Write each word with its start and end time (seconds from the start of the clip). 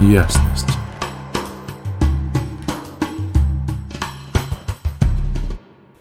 ясность. 0.00 0.66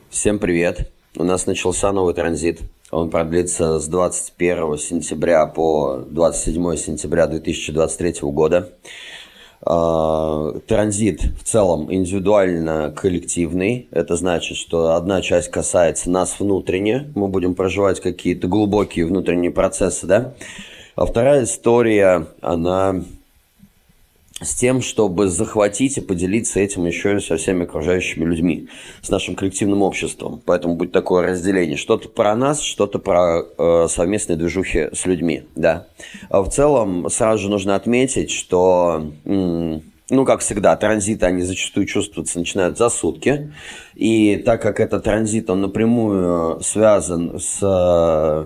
Всем 0.09 0.39
привет! 0.39 0.91
У 1.17 1.23
нас 1.23 1.45
начался 1.45 1.91
новый 1.91 2.13
транзит. 2.13 2.61
Он 2.91 3.09
продлится 3.09 3.77
с 3.79 3.87
21 3.87 4.77
сентября 4.77 5.45
по 5.47 6.05
27 6.09 6.75
сентября 6.77 7.27
2023 7.27 8.21
года. 8.21 8.69
А, 9.61 10.53
транзит 10.65 11.21
в 11.21 11.43
целом 11.43 11.93
индивидуально 11.93 12.93
коллективный. 12.95 13.89
Это 13.91 14.15
значит, 14.15 14.55
что 14.55 14.95
одна 14.95 15.21
часть 15.21 15.49
касается 15.49 16.09
нас 16.09 16.39
внутренне. 16.39 17.11
Мы 17.15 17.27
будем 17.27 17.53
проживать 17.53 17.99
какие-то 17.99 18.47
глубокие 18.47 19.05
внутренние 19.05 19.51
процессы, 19.51 20.07
да? 20.07 20.33
А 20.95 21.05
вторая 21.05 21.43
история, 21.43 22.27
она 22.41 23.03
с 24.41 24.55
тем, 24.55 24.81
чтобы 24.81 25.27
захватить 25.27 25.97
и 25.97 26.01
поделиться 26.01 26.59
этим 26.59 26.85
еще 26.85 27.17
и 27.17 27.19
со 27.19 27.37
всеми 27.37 27.63
окружающими 27.63 28.25
людьми, 28.25 28.67
с 29.01 29.09
нашим 29.09 29.35
коллективным 29.35 29.81
обществом. 29.81 30.41
Поэтому 30.45 30.75
будет 30.75 30.91
такое 30.91 31.27
разделение. 31.27 31.77
Что-то 31.77 32.09
про 32.09 32.35
нас, 32.35 32.61
что-то 32.61 32.99
про 32.99 33.41
э, 33.41 33.87
совместные 33.89 34.37
движухи 34.37 34.89
с 34.93 35.05
людьми. 35.05 35.43
Да. 35.55 35.87
А 36.29 36.41
в 36.41 36.49
целом 36.49 37.09
сразу 37.09 37.43
же 37.43 37.49
нужно 37.49 37.75
отметить, 37.75 38.31
что... 38.31 39.11
М- 39.25 39.83
ну, 40.11 40.25
как 40.25 40.39
всегда, 40.39 40.75
транзиты, 40.75 41.27
они 41.27 41.43
зачастую 41.43 41.85
чувствуются, 41.85 42.39
начинают 42.39 42.79
за 42.79 42.89
сутки. 42.89 43.53
И 43.93 44.37
так 44.37 44.59
как 44.59 44.79
этот 44.79 45.03
транзит, 45.03 45.51
он 45.51 45.61
напрямую 45.61 46.61
связан 46.61 47.39
с 47.39 47.59
э, 47.61 48.45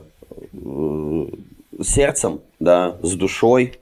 сердцем, 1.82 2.42
да, 2.60 2.98
с 3.02 3.14
душой, 3.14 3.76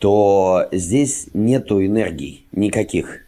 то 0.00 0.66
здесь 0.72 1.26
нету 1.34 1.84
энергий 1.84 2.46
никаких. 2.52 3.20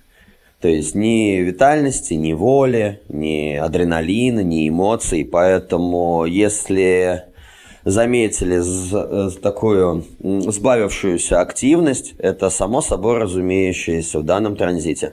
То 0.61 0.69
есть 0.69 0.95
ни 0.95 1.37
витальности, 1.37 2.15
ни 2.15 2.33
воли, 2.33 3.01
ни 3.09 3.55
адреналина, 3.57 4.41
ни 4.41 4.69
эмоций. 4.69 5.25
Поэтому 5.25 6.25
если 6.25 7.25
заметили 7.85 8.63
такую 9.43 10.05
сбавившуюся 10.21 11.41
активность, 11.41 12.15
это 12.17 12.49
само 12.49 12.81
собой 12.81 13.19
разумеющееся 13.19 14.21
в 14.21 14.23
данном 14.23 14.57
транзите. 14.57 15.13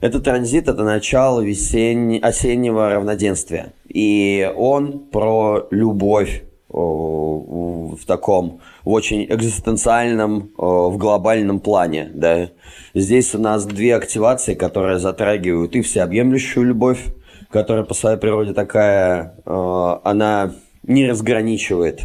Этот 0.00 0.24
транзит– 0.24 0.66
это 0.68 0.82
начало 0.82 1.40
весенне- 1.40 2.20
осеннего 2.20 2.88
равноденствия. 2.88 3.74
И 3.86 4.50
он 4.56 4.98
про 4.98 5.68
любовь 5.70 6.42
в 6.72 8.04
таком, 8.06 8.60
в 8.84 8.90
очень 8.90 9.24
экзистенциальном, 9.24 10.50
в 10.56 10.96
глобальном 10.96 11.60
плане, 11.60 12.10
да. 12.14 12.48
Здесь 12.94 13.34
у 13.34 13.38
нас 13.38 13.66
две 13.66 13.96
активации, 13.96 14.54
которые 14.54 14.98
затрагивают 14.98 15.74
и 15.74 15.82
всеобъемлющую 15.82 16.64
любовь, 16.64 17.04
которая 17.50 17.84
по 17.84 17.94
своей 17.94 18.18
природе 18.18 18.52
такая, 18.52 19.34
она 19.44 20.52
не 20.84 21.08
разграничивает. 21.08 22.02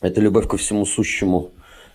Это 0.00 0.20
любовь 0.20 0.46
ко 0.46 0.56
всему 0.56 0.84
сущему, 0.84 1.50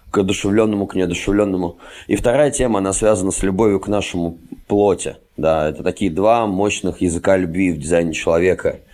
к 0.10 0.18
одушевленному, 0.18 0.88
к 0.88 0.96
неодушевленному. 0.96 1.78
И 2.08 2.16
вторая 2.16 2.52
тема, 2.52 2.80
она 2.80 2.94
связана 2.94 3.32
с 3.32 3.44
любовью 3.44 3.80
к 3.80 3.88
нашему 3.88 4.38
плоти. 4.68 5.18
Да, 5.38 5.70
это 5.70 5.84
такие 5.84 6.12
два 6.12 6.46
мощных 6.48 7.02
языка 7.02 7.38
любви 7.38 7.72
в 7.72 7.80
дизайне 7.80 8.14
человека– 8.14 8.80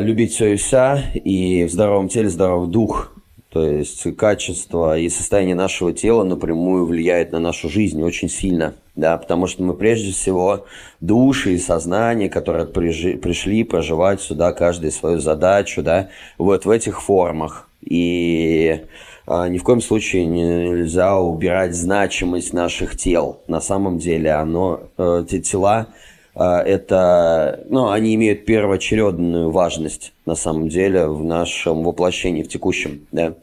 любить 0.00 0.32
все 0.32 0.54
и 0.54 0.56
вся, 0.56 1.02
и 1.14 1.64
в 1.64 1.70
здоровом 1.70 2.08
теле 2.08 2.28
здоровый 2.28 2.68
дух. 2.68 3.12
То 3.52 3.66
есть 3.66 4.16
качество 4.16 4.98
и 4.98 5.10
состояние 5.10 5.54
нашего 5.54 5.92
тела 5.92 6.24
напрямую 6.24 6.86
влияет 6.86 7.32
на 7.32 7.38
нашу 7.38 7.68
жизнь 7.68 8.02
очень 8.02 8.30
сильно, 8.30 8.74
да, 8.96 9.18
потому 9.18 9.46
что 9.46 9.62
мы 9.62 9.74
прежде 9.74 10.12
всего 10.12 10.64
души 11.00 11.52
и 11.52 11.58
сознание, 11.58 12.30
которые 12.30 12.64
прижи, 12.64 13.18
пришли 13.18 13.62
проживать 13.62 14.22
сюда 14.22 14.54
каждую 14.54 14.90
свою 14.90 15.18
задачу, 15.18 15.82
да, 15.82 16.08
вот 16.38 16.64
в 16.64 16.70
этих 16.70 17.02
формах. 17.02 17.68
И 17.82 18.80
а, 19.26 19.48
ни 19.48 19.58
в 19.58 19.64
коем 19.64 19.82
случае 19.82 20.24
нельзя 20.24 21.18
убирать 21.18 21.74
значимость 21.74 22.54
наших 22.54 22.96
тел. 22.96 23.42
На 23.48 23.60
самом 23.60 23.98
деле 23.98 24.32
оно, 24.32 24.80
э, 24.96 25.24
эти 25.26 25.40
тела 25.40 25.88
а, 25.88 25.88
это, 26.34 27.64
ну, 27.68 27.90
они 27.90 28.14
имеют 28.14 28.46
первоочередную 28.46 29.50
важность 29.50 30.14
на 30.24 30.34
самом 30.34 30.68
деле 30.68 31.06
в 31.06 31.22
нашем 31.24 31.84
воплощении, 31.84 32.42
в 32.42 32.48
текущем, 32.48 33.06
да. 33.12 33.34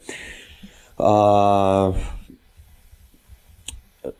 А, 0.97 1.93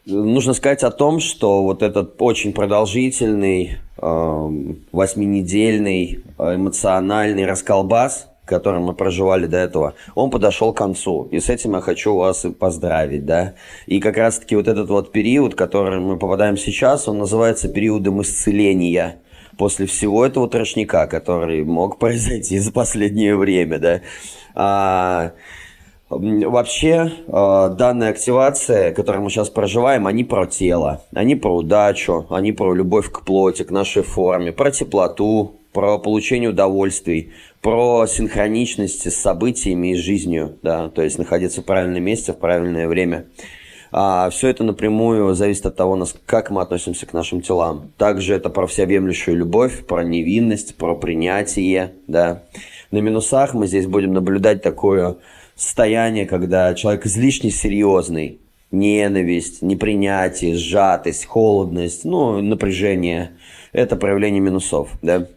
нужно 0.05 0.53
сказать 0.53 0.83
о 0.83 0.91
том, 0.91 1.19
что 1.19 1.63
вот 1.63 1.81
этот 1.81 2.21
очень 2.21 2.53
продолжительный, 2.53 3.77
восьминедельный 3.97 6.23
эмоциональный 6.37 7.45
расколбас– 7.45 8.27
который 8.49 8.79
мы 8.79 8.93
проживали 8.93 9.45
до 9.45 9.57
этого, 9.57 9.93
он 10.15 10.29
подошел 10.31 10.73
к 10.73 10.77
концу. 10.77 11.27
И 11.31 11.39
с 11.39 11.49
этим 11.49 11.75
я 11.75 11.81
хочу 11.81 12.15
вас 12.15 12.45
поздравить, 12.59 13.25
да. 13.25 13.53
И 13.85 13.99
как 13.99 14.17
раз-таки 14.17 14.55
вот 14.55 14.67
этот 14.67 14.89
вот 14.89 15.11
период, 15.11 15.55
который 15.55 15.99
мы 15.99 16.17
попадаем 16.17 16.57
сейчас, 16.57 17.07
он 17.07 17.19
называется 17.19 17.69
периодом 17.69 18.21
исцеления 18.21 19.19
после 19.57 19.85
всего 19.85 20.25
этого 20.25 20.49
трошника, 20.49 21.07
который 21.07 21.63
мог 21.63 21.99
произойти 21.99 22.59
за 22.59 22.71
последнее 22.71 23.35
время, 23.35 23.79
да. 23.79 24.01
А, 24.55 25.31
Вообще, 26.09 27.11
данная 27.27 28.09
активация, 28.09 28.91
которую 28.93 29.23
мы 29.23 29.29
сейчас 29.29 29.51
проживаем, 29.51 30.07
они 30.07 30.23
про 30.23 30.47
тело, 30.47 31.03
они 31.13 31.35
про 31.35 31.55
удачу, 31.55 32.25
они 32.31 32.51
про 32.51 32.73
любовь 32.73 33.11
к 33.11 33.21
плоти, 33.21 33.61
к 33.61 33.69
нашей 33.69 34.01
форме, 34.01 34.51
про 34.51 34.71
теплоту, 34.71 35.58
про 35.73 35.97
получение 35.97 36.49
удовольствий, 36.49 37.31
про 37.61 38.05
синхроничность 38.07 39.11
с 39.11 39.15
событиями 39.15 39.93
и 39.93 39.95
жизнью, 39.95 40.57
да, 40.61 40.89
то 40.89 41.01
есть 41.01 41.17
находиться 41.17 41.61
в 41.61 41.65
правильном 41.65 42.03
месте 42.03 42.33
в 42.33 42.37
правильное 42.37 42.87
время. 42.87 43.25
А 43.91 44.29
все 44.29 44.49
это 44.49 44.63
напрямую 44.63 45.33
зависит 45.33 45.65
от 45.65 45.75
того, 45.75 46.05
как 46.25 46.51
мы 46.51 46.61
относимся 46.61 47.05
к 47.05 47.13
нашим 47.13 47.41
телам. 47.41 47.91
Также 47.97 48.35
это 48.35 48.49
про 48.49 48.67
всеобъемлющую 48.67 49.35
любовь, 49.35 49.85
про 49.85 50.03
невинность, 50.03 50.75
про 50.75 50.95
принятие, 50.95 51.93
да. 52.07 52.43
На 52.91 52.99
минусах 52.99 53.53
мы 53.53 53.67
здесь 53.67 53.87
будем 53.87 54.13
наблюдать 54.13 54.61
такое 54.61 55.17
состояние, 55.55 56.25
когда 56.25 56.73
человек 56.75 57.05
излишне 57.05 57.49
серьезный, 57.49 58.39
ненависть, 58.71 59.61
непринятие, 59.61 60.55
сжатость, 60.55 61.25
холодность, 61.25 62.05
ну, 62.05 62.41
напряжение. 62.41 63.31
Это 63.71 63.95
проявление 63.95 64.41
минусов, 64.41 64.89
да. 65.01 65.27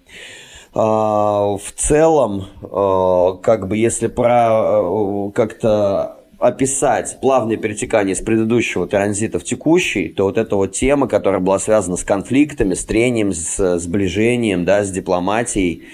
А, 0.74 1.56
в 1.56 1.72
целом, 1.76 2.46
а, 2.62 3.34
как 3.42 3.68
бы 3.68 3.76
если 3.76 4.06
про 4.06 4.80
а, 4.80 5.30
как-то 5.34 6.16
описать 6.38 7.18
плавное 7.20 7.56
перетекание 7.56 8.16
с 8.16 8.20
предыдущего 8.20 8.88
транзита 8.88 9.38
в 9.38 9.44
текущий, 9.44 10.08
то 10.08 10.24
вот 10.24 10.38
эта 10.38 10.56
вот 10.56 10.72
тема, 10.72 11.08
которая 11.08 11.40
была 11.40 11.58
связана 11.58 11.96
с 11.96 12.04
конфликтами, 12.04 12.74
с 12.74 12.84
трением, 12.84 13.32
с 13.32 13.78
сближением, 13.78 14.64
да, 14.64 14.82
с 14.82 14.90
дипломатией, 14.90 15.84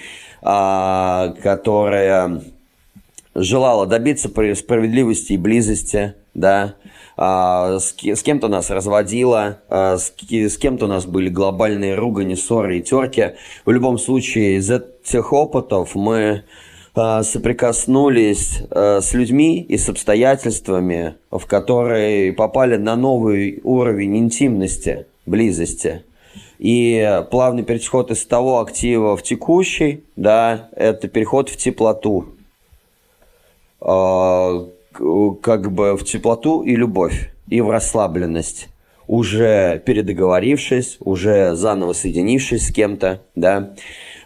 которая 0.41 2.41
желала 3.41 3.85
добиться 3.85 4.29
справедливости 4.29 5.33
и 5.33 5.37
близости, 5.37 6.15
да, 6.33 6.75
а, 7.17 7.79
с, 7.79 7.93
кем-то 8.23 8.47
нас 8.47 8.69
разводило, 8.69 9.59
а, 9.69 9.97
с, 9.97 10.13
с 10.29 10.57
кем-то 10.57 10.85
у 10.85 10.87
нас 10.87 11.05
были 11.05 11.29
глобальные 11.29 11.95
ругани, 11.95 12.35
ссоры 12.35 12.77
и 12.77 12.81
терки. 12.81 13.33
В 13.65 13.71
любом 13.71 13.97
случае, 13.97 14.55
из 14.55 14.71
этих 14.71 15.33
опытов 15.33 15.95
мы 15.95 16.43
а, 16.95 17.23
соприкоснулись 17.23 18.61
с 18.71 19.13
людьми 19.13 19.61
и 19.61 19.77
с 19.77 19.89
обстоятельствами, 19.89 21.15
в 21.29 21.45
которые 21.45 22.31
попали 22.31 22.77
на 22.77 22.95
новый 22.95 23.59
уровень 23.63 24.17
интимности, 24.17 25.05
близости. 25.25 26.03
И 26.57 27.23
плавный 27.31 27.63
переход 27.63 28.11
из 28.11 28.25
того 28.25 28.59
актива 28.59 29.15
в 29.15 29.23
текущий, 29.23 30.03
да, 30.15 30.69
это 30.75 31.07
переход 31.07 31.49
в 31.49 31.57
теплоту 31.57 32.27
как 33.81 35.71
бы 35.71 35.95
в 35.95 36.03
теплоту 36.03 36.61
и 36.63 36.75
любовь, 36.75 37.31
и 37.47 37.61
в 37.61 37.69
расслабленность, 37.69 38.69
уже 39.07 39.81
передоговорившись, 39.85 40.97
уже 40.99 41.55
заново 41.55 41.93
соединившись 41.93 42.67
с 42.67 42.71
кем-то, 42.71 43.21
да. 43.35 43.73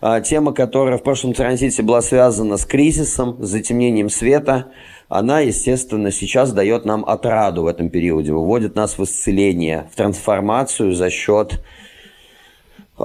А 0.02 0.20
тема, 0.20 0.54
которая 0.54 0.98
в 0.98 1.04
прошлом 1.04 1.34
транзите 1.34 1.82
была 1.84 2.02
связана 2.02 2.58
с 2.58 2.66
кризисом, 2.66 3.42
с 3.42 3.48
затемнением 3.48 4.10
света, 4.10 4.72
она, 5.08 5.40
естественно, 5.42 6.12
сейчас 6.12 6.52
дает 6.52 6.86
нам 6.86 7.06
отраду 7.06 7.64
в 7.64 7.68
этом 7.68 7.90
периоде, 7.90 8.34
выводит 8.34 8.76
нас 8.76 8.98
в 8.98 9.04
исцеление, 9.04 9.88
в 9.92 9.96
трансформацию 9.96 10.94
за 10.94 11.10
счет 11.10 11.64
э, 12.98 13.04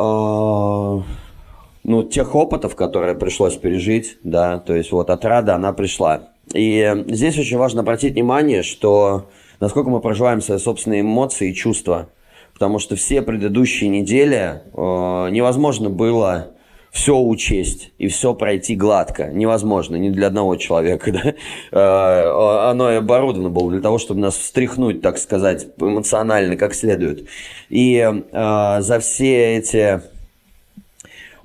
ну, 1.84 2.02
тех 2.10 2.34
опытов, 2.34 2.74
которые 2.76 3.14
пришлось 3.14 3.56
пережить, 3.56 4.18
да, 4.24 4.58
то 4.58 4.74
есть 4.74 4.90
вот 4.90 5.10
отрада, 5.10 5.54
она 5.54 5.72
пришла. 5.72 6.30
И 6.54 7.04
здесь 7.08 7.38
очень 7.38 7.58
важно 7.58 7.80
обратить 7.82 8.14
внимание, 8.14 8.62
что 8.62 9.28
насколько 9.60 9.90
мы 9.90 10.00
проживаем 10.00 10.40
свои 10.40 10.58
собственные 10.58 11.02
эмоции 11.02 11.50
и 11.50 11.54
чувства. 11.54 12.08
Потому 12.52 12.78
что 12.78 12.96
все 12.96 13.22
предыдущие 13.22 13.88
недели 13.88 14.62
э, 14.72 15.30
невозможно 15.30 15.90
было 15.90 16.52
все 16.90 17.16
учесть 17.16 17.92
и 17.98 18.08
все 18.08 18.34
пройти 18.34 18.74
гладко. 18.74 19.30
Невозможно, 19.32 19.96
не 19.96 20.10
для 20.10 20.26
одного 20.28 20.56
человека. 20.56 21.12
Да? 21.12 21.34
Э, 21.70 22.70
оно 22.70 22.90
и 22.90 22.96
оборудовано 22.96 23.50
было 23.50 23.70
для 23.70 23.80
того, 23.80 23.98
чтобы 23.98 24.20
нас 24.20 24.36
встряхнуть, 24.36 25.02
так 25.02 25.18
сказать, 25.18 25.68
эмоционально 25.78 26.56
как 26.56 26.74
следует. 26.74 27.28
И 27.68 27.96
э, 27.98 28.76
за 28.80 28.98
все 29.00 29.56
эти 29.58 30.00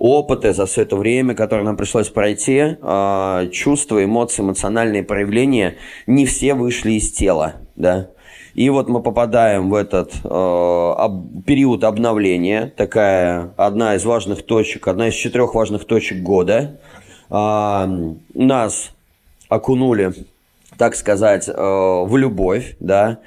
опыты, 0.04 0.54
за 0.54 0.66
все 0.66 0.82
это 0.82 0.98
время, 0.98 1.34
которое 1.34 1.64
нам 1.64 1.78
пришлось 1.78 2.10
пройти, 2.10 2.76
э, 2.82 3.50
чувства, 3.54 4.04
эмоции, 4.04 4.44
эмоциональные 4.44 5.02
проявления, 5.02 5.78
не 6.08 6.26
все 6.26 6.56
вышли 6.56 6.92
из 6.92 7.14
тела. 7.14 7.54
Да? 7.78 8.10
И 8.54 8.70
вот 8.70 8.90
мы 8.90 9.02
попадаем 9.02 9.70
в 9.70 9.74
этот 9.74 10.12
э, 10.26 10.28
об, 10.28 11.44
период 11.46 11.86
обновления, 11.86 12.74
такая 12.76 13.54
одна 13.56 13.96
из 13.96 14.04
важных 14.04 14.46
точек, 14.46 14.90
одна 14.90 15.08
из 15.08 15.14
четырех 15.14 15.56
важных 15.56 15.86
точек 15.86 16.22
года. 16.22 16.82
Э, 17.30 17.88
нас 18.34 18.92
окунули, 19.48 20.12
так 20.78 20.96
сказать, 20.96 21.48
в 21.48 22.18
любовь, 22.18 22.76
да, 22.80 23.20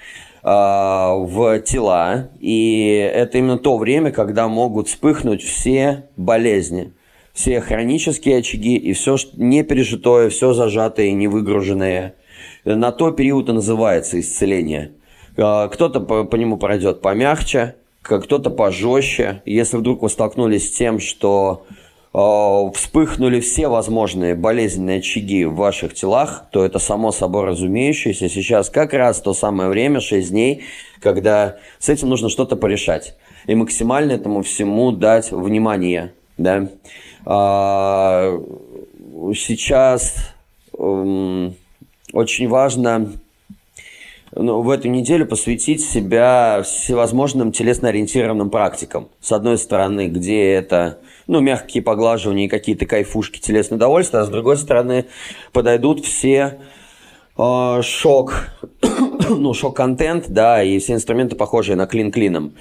в 0.48 1.58
тела. 1.60 2.31
И 2.38 2.88
это 3.12 3.38
именно 3.38 3.58
то 3.58 3.76
время, 3.78 4.12
когда 4.12 4.46
могут 4.46 4.88
вспыхнуть 4.88 5.43
все 5.43 6.04
болезни 6.16 6.93
все 7.37 7.60
хронические 7.60 8.38
очаги 8.38 8.76
и 8.76 8.94
все 8.94 9.16
не 9.34 9.62
пережитое, 9.62 10.31
все 10.31 10.54
зажатое 10.54 11.08
и 11.08 11.12
невыгруженное. 11.12 12.14
На 12.64 12.93
то 12.93 13.10
период 13.10 13.50
и 13.50 13.52
называется 13.52 14.19
исцеление. 14.19 14.93
А, 15.37 15.69
кто-то 15.69 16.00
по, 16.00 16.25
по 16.25 16.37
нему 16.37 16.56
пройдет 16.56 17.02
помягче, 17.02 17.76
кто-то 18.00 18.48
пожестче. 18.48 19.43
Если 19.44 19.76
вдруг 19.76 20.00
вы 20.02 20.08
столкнулись 20.08 20.69
с 20.69 20.76
тем, 20.76 20.98
что 20.98 21.66
вспыхнули 22.72 23.40
все 23.40 23.68
возможные 23.68 24.34
болезненные 24.34 25.00
очаги 25.00 25.44
в 25.44 25.54
ваших 25.54 25.92
телах, 25.92 26.46
то 26.50 26.64
это 26.64 26.78
само 26.78 27.12
собой 27.12 27.44
разумеющееся. 27.44 28.30
Сейчас 28.30 28.70
как 28.70 28.94
раз 28.94 29.20
то 29.20 29.34
самое 29.34 29.68
время, 29.68 30.00
6 30.00 30.30
дней, 30.30 30.64
когда 31.00 31.56
с 31.78 31.90
этим 31.90 32.08
нужно 32.08 32.30
что-то 32.30 32.56
порешать. 32.56 33.16
И 33.46 33.54
максимально 33.54 34.12
этому 34.12 34.42
всему 34.42 34.92
дать 34.92 35.30
внимание. 35.30 36.14
Да? 36.38 36.68
А, 37.26 38.40
сейчас 39.34 40.14
э, 40.72 41.50
очень 42.14 42.48
важно 42.48 43.12
ну, 44.36 44.60
в 44.60 44.70
эту 44.70 44.88
неделю 44.88 45.26
посвятить 45.26 45.82
себя 45.82 46.62
всевозможным 46.62 47.52
телесно-ориентированным 47.52 48.50
практикам. 48.50 49.08
С 49.20 49.32
одной 49.32 49.56
стороны, 49.56 50.08
где 50.08 50.52
это 50.52 50.98
ну, 51.26 51.40
мягкие 51.40 51.82
поглаживания 51.82 52.44
и 52.44 52.48
какие-то 52.48 52.86
кайфушки, 52.86 53.40
телесное 53.40 53.76
удовольствие, 53.76 54.22
а 54.22 54.26
с 54.26 54.28
другой 54.28 54.58
стороны, 54.58 55.06
подойдут 55.52 56.04
все 56.04 56.60
э, 57.38 57.80
шок, 57.82 58.50
ну, 59.28 59.54
шок-контент, 59.54 60.26
да, 60.28 60.62
и 60.62 60.78
все 60.78 60.92
инструменты, 60.92 61.34
похожие 61.34 61.76
на 61.76 61.86
клин 61.86 62.12
клином. 62.12 62.54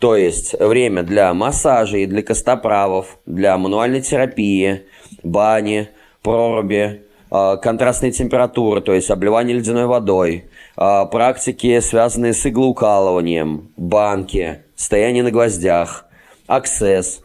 То 0.00 0.16
есть 0.16 0.58
время 0.58 1.02
для 1.02 1.32
массажей, 1.32 2.06
для 2.06 2.22
костоправов, 2.22 3.18
для 3.26 3.56
мануальной 3.56 4.00
терапии, 4.00 4.82
бани, 5.22 5.90
проруби, 6.22 7.02
э, 7.30 7.56
контрастной 7.62 8.10
температуры, 8.10 8.80
то 8.80 8.92
есть 8.92 9.10
обливание 9.10 9.56
ледяной 9.56 9.86
водой, 9.86 10.46
а, 10.46 10.49
практики, 10.80 11.78
связанные 11.80 12.32
с 12.32 12.46
иглоукалыванием, 12.46 13.70
банки, 13.76 14.62
стояние 14.76 15.22
на 15.22 15.30
гвоздях, 15.30 16.06
аксесс, 16.46 17.22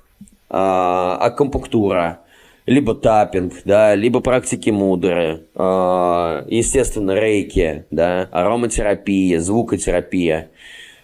а, 0.49 1.17
акумпунктура, 1.21 2.19
либо 2.65 2.95
таппинг, 2.95 3.53
да, 3.63 3.95
либо 3.95 4.19
практики 4.19 4.71
мудры, 4.71 5.43
а, 5.55 6.43
естественно, 6.49 7.11
рейки, 7.15 7.85
да, 7.91 8.27
ароматерапия, 8.33 9.39
звукотерапия. 9.39 10.49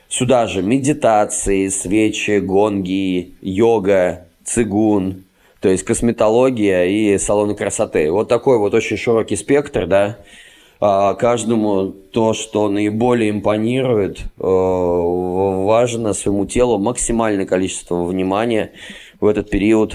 Сюда 0.09 0.45
же 0.45 0.62
медитации, 0.62 1.69
свечи, 1.69 2.39
гонги, 2.39 3.36
йога, 3.42 4.25
цигун, 4.44 5.24
то 5.62 5.69
есть 5.69 5.83
косметология 5.83 6.83
и 6.83 7.18
салоны 7.18 7.56
красоты. 7.56 8.12
Вот 8.12 8.27
такой 8.27 8.57
вот 8.57 8.74
очень 8.74 8.98
широкий 8.98 9.38
спектр, 9.38 9.88
да, 9.88 10.18
а, 10.18 10.41
каждому 10.81 11.92
то, 11.92 12.33
что 12.33 12.68
наиболее 12.68 13.30
импонирует, 13.30 14.22
э, 14.22 14.24
важно 14.44 16.13
своему 16.13 16.48
телу 16.48 16.80
максимальное 16.80 17.45
количество 17.45 18.04
внимания 18.04 18.72
в 19.19 19.28
этот 19.28 19.51
период 19.51 19.94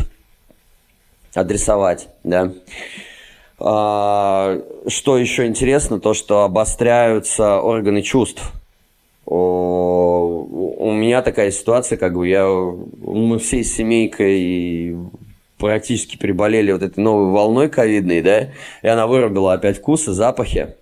адресовать, 1.35 2.09
да. 2.23 2.53
А, 3.59 4.61
что 4.87 5.19
еще 5.19 5.47
интересно, 5.47 5.99
то, 5.99 6.15
что 6.15 6.45
обостряются 6.45 7.61
органы 7.61 8.03
чувств. 8.03 8.53
У 9.29 10.93
меня 10.93 11.21
такая 11.21 11.51
ситуация, 11.51 11.99
как 11.99 12.15
бы 12.15 12.29
я, 12.29 12.47
мы 12.47 13.41
всей 13.41 13.65
семейкой 13.65 14.97
практически 15.59 16.17
приболели 16.17 16.73
вот 16.73 16.83
этой 16.83 17.01
новой 17.01 17.33
волной 17.33 17.69
ковидной, 17.69 18.23
да, 18.23 18.49
и 18.83 18.89
она 18.89 19.07
вырубила 19.07 19.55
опять 19.55 19.79
вкусы, 19.79 20.13
запахи. 20.13 20.75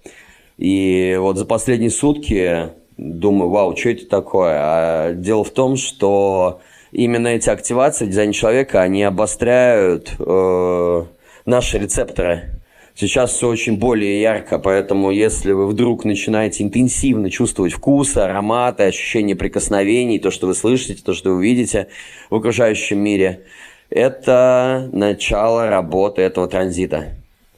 И 0.58 1.16
вот 1.18 1.36
за 1.36 1.44
последние 1.44 1.90
сутки 1.90 2.70
думаю, 2.96 3.50
вау, 3.50 3.76
что 3.76 3.90
это 3.90 4.06
такое? 4.06 4.54
А 4.56 5.12
дело 5.12 5.44
в 5.44 5.50
том, 5.50 5.76
что 5.76 6.60
именно 6.92 7.28
эти 7.28 7.50
активации 7.50 8.06
дизайн 8.06 8.32
человека, 8.32 8.82
они 8.82 9.02
обостряют 9.02 10.14
э, 10.18 11.04
наши 11.44 11.78
рецепторы. 11.78 12.50
Сейчас 12.96 13.32
все 13.32 13.48
очень 13.48 13.76
более 13.78 14.20
ярко, 14.20 14.60
поэтому 14.60 15.10
если 15.10 15.50
вы 15.50 15.66
вдруг 15.66 16.04
начинаете 16.04 16.62
интенсивно 16.62 17.28
чувствовать 17.28 17.72
вкусы, 17.72 18.18
ароматы, 18.18 18.84
ощущения 18.84 19.34
прикосновений, 19.34 20.20
то, 20.20 20.30
что 20.30 20.46
вы 20.46 20.54
слышите, 20.54 21.02
то, 21.02 21.12
что 21.12 21.30
вы 21.30 21.44
видите 21.44 21.88
в 22.30 22.36
окружающем 22.36 22.98
мире– 22.98 23.40
это 23.94 24.90
начало 24.92 25.70
работы 25.70 26.20
этого 26.20 26.48
транзита. 26.48 27.14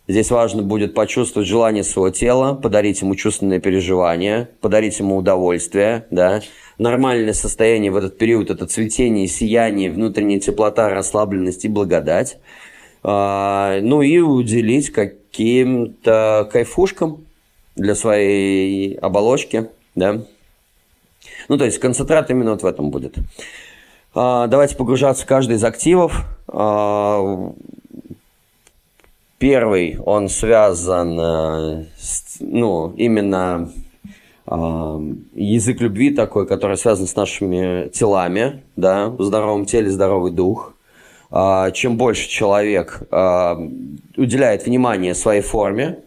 Здесь 0.06 0.30
важно 0.30 0.62
будет 0.62 0.92
почувствовать 0.94 1.48
желание 1.48 1.82
своего 1.82 2.10
тела, 2.10 2.54
подарить 2.54 3.00
ему 3.00 3.16
чувственное 3.16 3.58
переживание, 3.58 4.50
подарить 4.60 4.98
ему 4.98 5.16
удовольствие, 5.16 6.06
да. 6.10 6.42
Нормальное 6.78 7.32
состояние 7.32 7.90
в 7.90 7.96
этот 7.96 8.18
период– 8.18 8.50
это 8.50 8.66
цветение, 8.66 9.26
сияние, 9.26 9.90
внутренняя 9.90 10.38
теплота, 10.38 10.90
расслабленность 10.90 11.64
и 11.64 11.68
благодать. 11.68 12.38
А, 13.02 13.80
ну 13.80 14.02
и 14.02 14.18
уделить 14.18 14.90
каким-то 14.90 16.48
кайфушкам 16.52 17.24
для 17.76 17.94
своей 17.94 18.94
оболочки, 18.96 19.70
да. 19.94 20.22
Ну, 21.48 21.56
то 21.56 21.64
есть 21.64 21.78
концентрат 21.78 22.30
именно 22.30 22.52
вот 22.52 22.62
в 22.62 22.66
этом 22.66 22.90
будет. 22.90 23.14
А, 24.18 24.46
давайте 24.46 24.76
погружаться 24.76 25.24
в 25.24 25.26
каждый 25.26 25.56
из 25.56 25.64
активов. 25.64 26.24
А, 26.48 27.52
первый, 29.36 29.98
он 29.98 30.30
связан 30.30 31.20
э, 31.20 31.84
с, 31.98 32.38
ну, 32.40 32.94
именно 32.96 33.70
а, 34.46 34.98
язык 35.34 35.82
любви 35.82 36.14
такой, 36.14 36.46
который 36.46 36.78
связан 36.78 37.06
с 37.06 37.14
нашими 37.14 37.90
телами, 37.90 38.62
да, 38.74 39.10
в 39.10 39.22
здоровом 39.22 39.66
теле 39.66 39.90
здоровый 39.90 40.32
дух. 40.32 40.72
Чем 41.74 41.96
больше 41.96 42.28
человек 42.28 43.02
уделяет 44.16 44.64
внимание 44.64 45.12
своей 45.12 45.42
форме, 45.42 45.98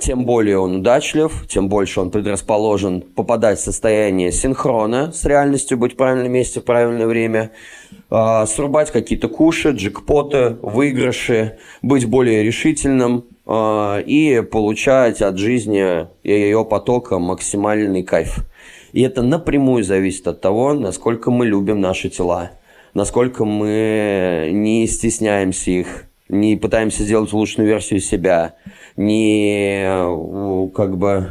тем 0.00 0.24
более 0.24 0.58
он 0.58 0.76
удачлив, 0.76 1.46
тем 1.48 1.68
больше 1.68 2.00
он 2.00 2.10
предрасположен 2.10 3.02
попадать 3.02 3.58
в 3.58 3.62
состояние 3.62 4.32
синхрона 4.32 5.12
с 5.12 5.24
реальностью, 5.24 5.78
быть 5.78 5.92
в 5.92 5.96
правильном 5.96 6.32
месте 6.32 6.60
в 6.60 6.64
правильное 6.64 7.06
время, 7.06 7.52
а, 8.10 8.46
срубать 8.46 8.90
какие-то 8.90 9.28
куши, 9.28 9.70
джекпоты, 9.70 10.56
выигрыши, 10.62 11.58
быть 11.82 12.06
более 12.06 12.42
решительным 12.42 13.24
а, 13.46 13.98
и 13.98 14.42
получать 14.42 15.22
от 15.22 15.38
жизни 15.38 16.08
и 16.24 16.32
ее 16.32 16.64
потока 16.64 17.18
максимальный 17.18 18.02
кайф. 18.02 18.38
И 18.92 19.02
это 19.02 19.22
напрямую 19.22 19.84
зависит 19.84 20.26
от 20.26 20.40
того, 20.40 20.74
насколько 20.74 21.30
мы 21.30 21.46
любим 21.46 21.80
наши 21.80 22.10
тела, 22.10 22.50
насколько 22.94 23.44
мы 23.44 24.50
не 24.52 24.88
стесняемся 24.88 25.70
их, 25.70 26.04
не 26.28 26.56
пытаемся 26.56 27.04
сделать 27.04 27.32
лучшую 27.32 27.68
версию 27.68 28.00
себя, 28.00 28.54
не 28.96 30.70
как 30.74 30.96
бы 30.96 31.28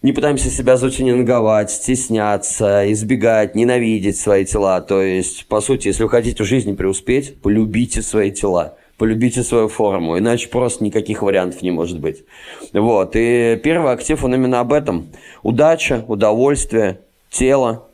не 0.00 0.12
пытаемся 0.12 0.48
себя 0.48 0.76
затюнинговать, 0.76 1.70
стесняться, 1.72 2.90
избегать, 2.92 3.56
ненавидеть 3.56 4.16
свои 4.16 4.44
тела. 4.44 4.80
То 4.80 5.02
есть, 5.02 5.46
по 5.46 5.60
сути, 5.60 5.88
если 5.88 6.04
вы 6.04 6.08
хотите 6.08 6.44
в 6.44 6.46
жизни 6.46 6.74
преуспеть, 6.74 7.40
полюбите 7.42 8.00
свои 8.02 8.30
тела. 8.30 8.76
полюбите 8.98 9.42
свою 9.44 9.68
форму, 9.68 10.18
иначе 10.18 10.48
просто 10.48 10.84
никаких 10.84 11.22
вариантов 11.22 11.62
не 11.62 11.70
может 11.70 12.00
быть. 12.00 12.24
Вот, 12.72 13.12
и 13.14 13.58
первый 13.62 13.92
актив, 13.92 14.22
он 14.22 14.34
именно 14.34 14.60
об 14.60 14.72
этом. 14.72 15.08
Удача, 15.42 16.04
удовольствие, 16.08 17.00
тело, 17.30 17.88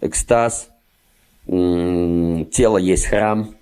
экстаз, 0.00 0.68
тело 1.46 2.78
есть 2.78 3.06
храм. 3.06 3.54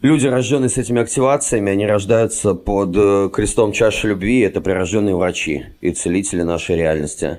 Люди, 0.00 0.28
рожденные 0.28 0.68
с 0.68 0.78
этими 0.78 1.00
активациями, 1.00 1.72
они 1.72 1.84
рождаются 1.84 2.54
под 2.54 2.96
э, 2.96 3.30
крестом 3.32 3.72
чаши 3.72 4.08
любви. 4.08 4.40
Это 4.40 4.60
прирожденные 4.60 5.16
врачи 5.16 5.66
и 5.80 5.90
целители 5.90 6.42
нашей 6.42 6.76
реальности. 6.76 7.38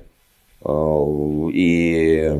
И 0.61 2.31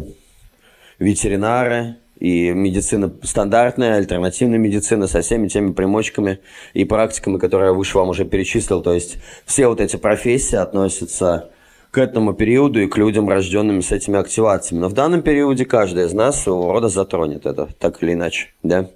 ветеринары, 0.99 1.95
и 2.19 2.51
медицина 2.51 3.13
стандартная, 3.23 3.95
альтернативная 3.95 4.57
медицина 4.57 5.07
со 5.07 5.21
всеми 5.21 5.47
теми 5.47 5.71
примочками 5.71 6.39
и 6.73 6.83
практиками, 6.83 7.37
которые 7.37 7.67
я 7.67 7.73
выше 7.73 7.97
вам 7.97 8.09
уже 8.09 8.25
перечислил. 8.25 8.81
То 8.81 8.93
есть 8.93 9.19
все 9.45 9.69
вот 9.69 9.79
эти 9.79 9.95
профессии 9.95 10.57
относятся 10.57 11.49
к 11.91 11.97
этому 11.97 12.33
периоду 12.33 12.81
и 12.81 12.87
к 12.87 12.97
людям, 12.97 13.29
рожденным 13.29 13.81
с 13.81 13.93
этими 13.93 14.19
активациями. 14.19 14.81
Но 14.81 14.89
в 14.89 14.93
данном 14.93 15.21
периоде 15.21 15.63
каждый 15.63 16.05
из 16.05 16.13
нас 16.13 16.43
своего 16.43 16.73
рода 16.73 16.89
затронет 16.89 17.45
это, 17.45 17.69
так 17.79 18.03
или 18.03 18.13
иначе. 18.13 18.49
Да? 18.63 18.89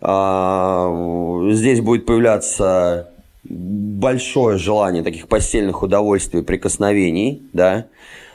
А, 0.00 1.48
здесь 1.52 1.80
будет 1.80 2.06
появляться 2.06 3.10
большое 3.44 4.58
желание 4.58 5.02
таких 5.02 5.28
постельных 5.28 5.82
удовольствий, 5.82 6.42
прикосновений, 6.42 7.42
да, 7.52 7.86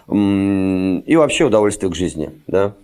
и 0.07 1.15
вообще 1.15 1.45
удовольствие 1.45 1.91
к 1.91 1.95
жизни, 1.95 2.31
да 2.47 2.75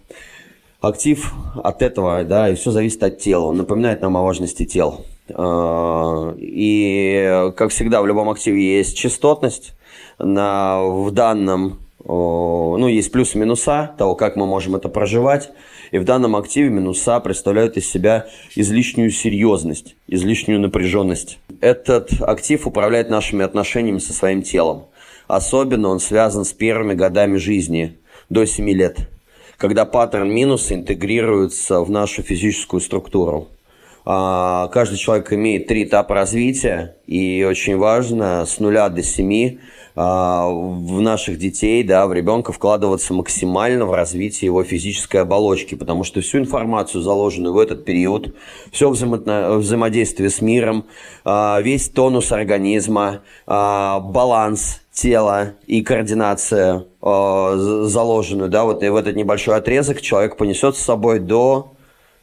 актив 0.81 1.31
от 1.63 1.81
этого, 1.81 2.23
да, 2.23 2.49
и 2.49 2.55
все 2.55 2.71
зависит 2.71 3.01
от 3.03 3.19
тела. 3.19 3.45
Он 3.45 3.57
напоминает 3.57 4.01
нам 4.01 4.17
о 4.17 4.23
важности 4.23 4.65
тел. 4.65 5.05
А, 5.33 6.35
и, 6.37 7.51
как 7.55 7.69
всегда, 7.69 8.01
в 8.01 8.07
любом 8.07 8.29
активе 8.29 8.77
есть 8.77 8.97
частотность. 8.97 9.73
На, 10.17 10.83
в 10.83 11.09
данном, 11.11 11.79
ну, 12.03 12.87
есть 12.87 13.11
плюсы 13.11 13.37
и 13.37 13.41
минуса 13.41 13.95
того, 13.97 14.15
как 14.15 14.35
мы 14.35 14.45
можем 14.45 14.75
это 14.75 14.89
проживать. 14.89 15.51
И 15.91 15.97
в 15.97 16.05
данном 16.05 16.35
активе 16.35 16.69
минуса 16.69 17.19
представляют 17.19 17.77
из 17.77 17.89
себя 17.89 18.27
излишнюю 18.55 19.11
серьезность, 19.11 19.95
излишнюю 20.07 20.59
напряженность. 20.59 21.39
Этот 21.59 22.21
актив 22.21 22.65
управляет 22.65 23.09
нашими 23.09 23.43
отношениями 23.43 23.99
со 23.99 24.13
своим 24.13 24.41
телом. 24.41 24.85
Особенно 25.27 25.89
он 25.89 25.99
связан 25.99 26.45
с 26.45 26.53
первыми 26.53 26.93
годами 26.93 27.37
жизни, 27.37 27.97
до 28.29 28.45
7 28.45 28.69
лет 28.71 29.07
когда 29.61 29.85
паттерн 29.85 30.27
минуса 30.27 30.73
интегрируется 30.73 31.81
в 31.81 31.91
нашу 31.91 32.23
физическую 32.23 32.81
структуру. 32.81 33.47
А, 34.05 34.69
каждый 34.69 34.97
человек 34.97 35.31
имеет 35.31 35.67
три 35.67 35.83
этапа 35.83 36.15
развития, 36.15 36.95
и 37.05 37.45
очень 37.47 37.77
важно 37.77 38.43
с 38.47 38.59
нуля 38.59 38.89
до 38.89 39.03
семи 39.03 39.59
в 39.95 41.01
наших 41.01 41.37
детей, 41.37 41.83
да, 41.83 42.07
в 42.07 42.13
ребенка 42.13 42.53
вкладываться 42.53 43.13
максимально 43.13 43.85
в 43.85 43.93
развитие 43.93 44.47
его 44.47 44.63
физической 44.63 45.17
оболочки, 45.17 45.75
потому 45.75 46.03
что 46.03 46.21
всю 46.21 46.39
информацию, 46.39 47.01
заложенную 47.01 47.53
в 47.53 47.59
этот 47.59 47.83
период, 47.85 48.35
все 48.71 48.89
взаимо- 48.89 49.57
взаимодействие 49.57 50.29
с 50.29 50.41
миром, 50.41 50.85
а, 51.25 51.59
весь 51.61 51.89
тонус 51.89 52.31
организма, 52.31 53.21
баланс 53.45 54.81
тела 54.93 55.53
и 55.67 55.81
координация 55.81 56.85
заложенную, 57.01 58.49
да, 58.49 58.63
вот 58.63 58.81
в 58.81 58.95
этот 58.95 59.15
небольшой 59.15 59.55
отрезок 59.55 60.01
человек 60.01 60.37
понесет 60.37 60.75
с 60.75 60.79
собой 60.81 61.19
до 61.19 61.73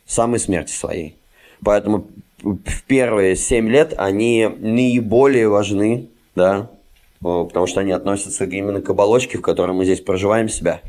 самой 0.07 0.39
смерти 0.39 0.73
своей. 0.73 1.17
Поэтому 1.65 2.07
в 2.43 2.83
первые 2.87 3.37
семь 3.37 3.69
лет 3.69 3.95
они 3.97 4.49
наиболее 4.59 5.49
важны, 5.49 6.09
да, 6.37 6.71
потому 7.21 7.67
что 7.67 7.81
они 7.81 7.93
относятся 7.93 8.45
именно 8.45 8.81
к 8.81 8.91
оболочке, 8.91 9.39
в 9.39 9.43
которой 9.43 9.73
мы 9.73 9.85
здесь 9.85 10.01
проживаем 10.01 10.49
себя. 10.49 10.81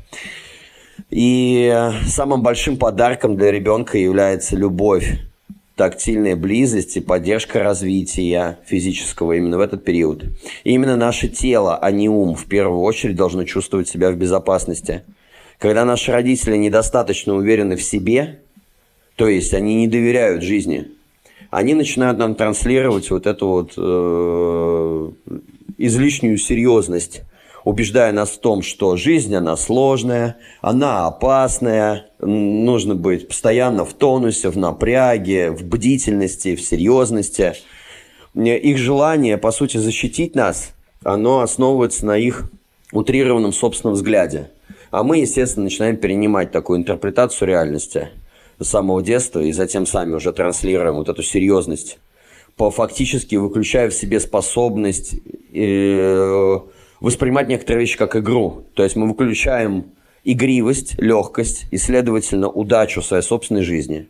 И 1.10 1.74
самым 2.06 2.44
большим 2.44 2.78
подарком 2.78 3.36
для 3.36 3.52
ребенка 3.52 3.98
является 3.98 4.56
любовь 4.56 5.20
тактильная 5.76 6.36
близость 6.36 6.98
и 6.98 7.00
поддержка 7.00 7.64
развития 7.64 8.60
физического 8.66 9.34
именно 9.34 9.58
в 9.58 9.62
этот 9.62 9.86
период. 9.86 10.26
И 10.66 10.74
именно 10.74 10.98
наше 10.98 11.30
тело, 11.30 11.78
а 11.78 11.90
не 11.90 12.10
ум, 12.10 12.36
в 12.36 12.48
первую 12.48 12.82
очередь 12.82 13.16
должно 13.16 13.46
чувствовать 13.46 13.88
себя 13.88 14.12
в 14.12 14.18
безопасности. 14.18 15.04
Когда 15.58 15.86
наши 15.86 16.12
родители 16.12 16.58
недостаточно 16.58 17.34
уверены 17.34 17.78
в 17.78 17.82
себе, 17.82 18.42
то 19.16 19.30
есть 19.30 19.54
они 19.54 19.76
не 19.76 19.88
доверяют 19.88 20.44
жизни, 20.44 20.92
они 21.50 21.74
начинают 21.74 22.20
нам 22.20 22.36
транслировать 22.36 23.10
вот 23.10 23.26
эту 23.26 23.48
вот 23.48 23.74
э, 23.78 25.12
излишнюю 25.80 26.38
серьезность 26.38 27.24
убеждая 27.64 28.12
нас 28.12 28.30
в 28.30 28.40
том, 28.40 28.62
что 28.62 28.96
жизнь, 28.98 29.34
она 29.36 29.58
сложная, 29.58 30.38
она 30.62 31.08
опасная, 31.08 32.08
нужно 32.20 32.96
быть 32.96 33.28
постоянно 33.28 33.86
в 33.86 33.94
тонусе, 33.94 34.50
в 34.50 34.58
напряге, 34.58 35.52
в 35.52 35.64
бдительности, 35.64 36.56
в 36.56 36.62
серьезности. 36.62 37.54
Их 38.36 38.78
желание, 38.78 39.38
по 39.38 39.52
сути, 39.52 39.78
защитить 39.78 40.36
нас, 40.36 40.72
оно 41.04 41.42
основывается 41.42 42.06
на 42.06 42.18
их 42.18 42.50
утрированном 42.92 43.54
собственном 43.54 43.96
взгляде. 43.96 44.52
А 44.92 45.04
мы, 45.04 45.18
естественно, 45.18 45.66
начинаем 45.66 45.98
перенимать 45.98 46.52
такую 46.52 46.80
интерпретацию 46.80 47.48
реальности 47.48 48.10
с 48.60 48.68
самого 48.68 49.02
детства 49.02 49.40
и 49.40 49.52
затем 49.52 49.86
сами 49.86 50.16
уже 50.16 50.34
транслируем 50.34 50.96
вот 50.96 51.10
эту 51.10 51.22
серьезность, 51.24 52.00
по 52.60 52.72
фактически 52.72 53.38
выключая 53.38 53.90
в 53.90 53.94
себе 53.94 54.20
способность 54.20 55.16
э, 55.54 56.60
воспринимать 57.00 57.48
некоторые 57.48 57.80
вещи 57.80 57.98
как 57.98 58.18
игру. 58.18 58.66
То 58.74 58.84
есть 58.84 58.98
мы 58.98 59.08
выключаем 59.08 59.86
игривость, 60.26 61.00
легкость 61.00 61.68
и, 61.72 61.78
следовательно, 61.78 62.50
удачу 62.50 63.02
своей 63.02 63.24
собственной 63.24 63.62
жизни. 63.64 64.10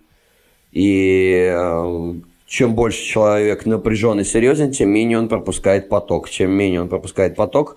И 0.71 1.47
э, 1.47 2.13
чем 2.47 2.73
больше 2.73 3.03
человек 3.03 3.67
напряжен 3.67 4.19
и 4.19 4.23
серьезен, 4.23 4.71
тем 4.71 4.89
менее 4.89 5.19
он 5.19 5.29
пропускает 5.29 5.87
поток. 5.87 6.27
Чем 6.27 6.49
менее 6.49 6.81
он 6.81 6.89
пропускает 6.89 7.35
поток, 7.35 7.75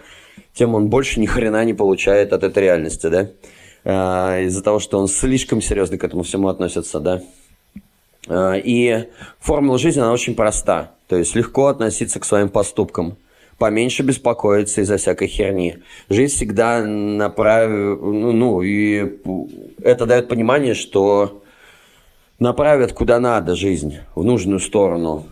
тем 0.55 0.75
он 0.75 0.89
больше 0.89 1.21
ни 1.21 1.27
хрена 1.27 1.63
не 1.67 1.75
получает 1.75 2.33
от 2.33 2.45
этой 2.45 2.63
реальности, 2.63 3.09
да? 3.09 3.29
Э, 3.85 4.45
из-за 4.47 4.63
того, 4.63 4.79
что 4.79 4.99
он 4.99 5.09
слишком 5.09 5.61
серьезно 5.61 5.99
к 5.99 6.05
этому 6.05 6.23
всему 6.23 6.49
относится, 6.49 6.99
да? 6.99 7.21
Э, 8.29 8.61
и 8.63 9.09
формула 9.41 9.79
жизни, 9.79 10.01
она 10.01 10.13
очень 10.13 10.35
проста. 10.35 10.93
То 11.09 11.17
есть 11.17 11.35
легко 11.35 11.67
относиться 11.67 12.21
к 12.21 12.25
своим 12.25 12.49
поступкам– 12.49 13.17
поменьше 13.63 14.03
беспокоиться 14.03 14.81
из-за 14.81 14.97
всякой 14.97 15.29
херни. 15.29 15.79
Жизнь 16.11 16.35
всегда 16.35 16.85
направит, 16.85 18.01
ну, 18.03 18.33
ну, 18.33 18.61
и 18.61 19.21
это 19.81 20.05
дает 20.05 20.27
понимание, 20.27 20.75
что 20.75 21.45
направят 22.41 22.93
куда 22.93 23.21
надо 23.21 23.55
жизнь, 23.55 23.99
в 24.17 24.25
нужную 24.25 24.59
сторону, 24.59 25.27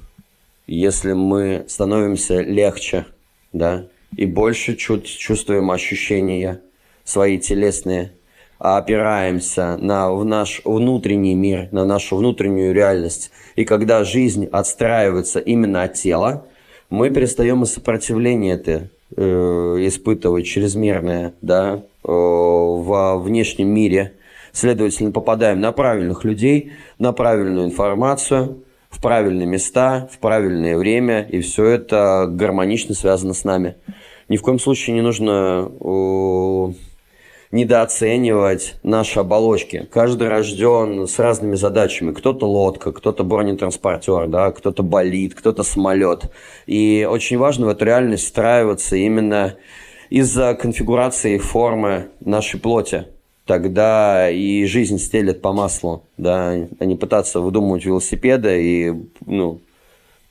если 0.68 1.12
мы 1.12 1.64
становимся 1.66 2.40
легче, 2.40 3.04
да, 3.52 3.86
и 4.16 4.26
больше 4.26 4.76
чувствуем 4.76 5.72
ощущения 5.72 6.60
свои 7.02 7.36
телесные, 7.36 8.12
а 8.12 8.19
опираемся 8.60 9.78
на 9.78 10.12
в 10.12 10.24
наш 10.24 10.60
внутренний 10.64 11.34
мир, 11.34 11.68
на 11.72 11.86
нашу 11.86 12.16
внутреннюю 12.16 12.74
реальность. 12.74 13.30
И 13.56 13.64
когда 13.64 14.04
жизнь 14.04 14.46
отстраивается 14.52 15.40
именно 15.40 15.82
от 15.82 15.94
тела, 15.94 16.44
мы 16.90 17.08
перестаем 17.08 17.62
и 17.62 17.66
сопротивление 17.66 18.54
это 18.54 18.90
э, 19.16 19.22
испытывать 19.22 20.46
чрезмерное, 20.46 21.32
да, 21.40 21.76
э, 21.76 22.08
во 22.08 23.18
внешнем 23.18 23.68
мире. 23.68 24.12
Следовательно, 24.52 25.10
попадаем 25.10 25.60
на 25.60 25.72
правильных 25.72 26.24
людей, 26.24 26.72
на 26.98 27.12
правильную 27.12 27.66
информацию, 27.66 28.64
в 28.90 29.00
правильные 29.00 29.46
места, 29.46 30.08
в 30.12 30.18
правильное 30.18 30.76
время, 30.76 31.22
и 31.22 31.40
все 31.40 31.64
это 31.64 32.26
гармонично 32.28 32.94
связано 32.94 33.32
с 33.32 33.44
нами. 33.44 33.76
Ни 34.28 34.36
в 34.36 34.42
коем 34.42 34.58
случае 34.58 34.96
не 34.96 35.02
нужно 35.02 35.70
э, 35.80 36.89
недооценивать 37.50 38.76
наши 38.82 39.18
оболочки. 39.20 39.88
Каждый 39.90 40.28
рожден 40.28 41.06
с 41.06 41.18
разными 41.18 41.56
задачами. 41.56 42.12
Кто-то 42.12 42.46
лодка, 42.46 42.92
кто-то 42.92 43.24
бронетранспортер, 43.24 44.28
да, 44.28 44.52
кто-то 44.52 44.82
болит, 44.82 45.34
кто-то 45.34 45.62
самолет. 45.62 46.30
И 46.66 47.06
очень 47.10 47.38
важно 47.38 47.66
в 47.66 47.70
эту 47.70 47.84
реальность 47.84 48.24
встраиваться 48.24 48.96
именно 48.96 49.56
из-за 50.10 50.54
конфигурации 50.54 51.38
формы 51.38 52.10
нашей 52.20 52.60
плоти. 52.60 53.06
Тогда 53.46 54.30
и 54.30 54.64
жизнь 54.66 54.98
стелет 54.98 55.42
по 55.42 55.52
маслу, 55.52 56.04
да, 56.16 56.52
а 56.78 56.84
не 56.84 56.94
пытаться 56.94 57.40
выдумывать 57.40 57.84
велосипеды 57.84 58.62
и, 58.62 58.94
ну, 59.26 59.60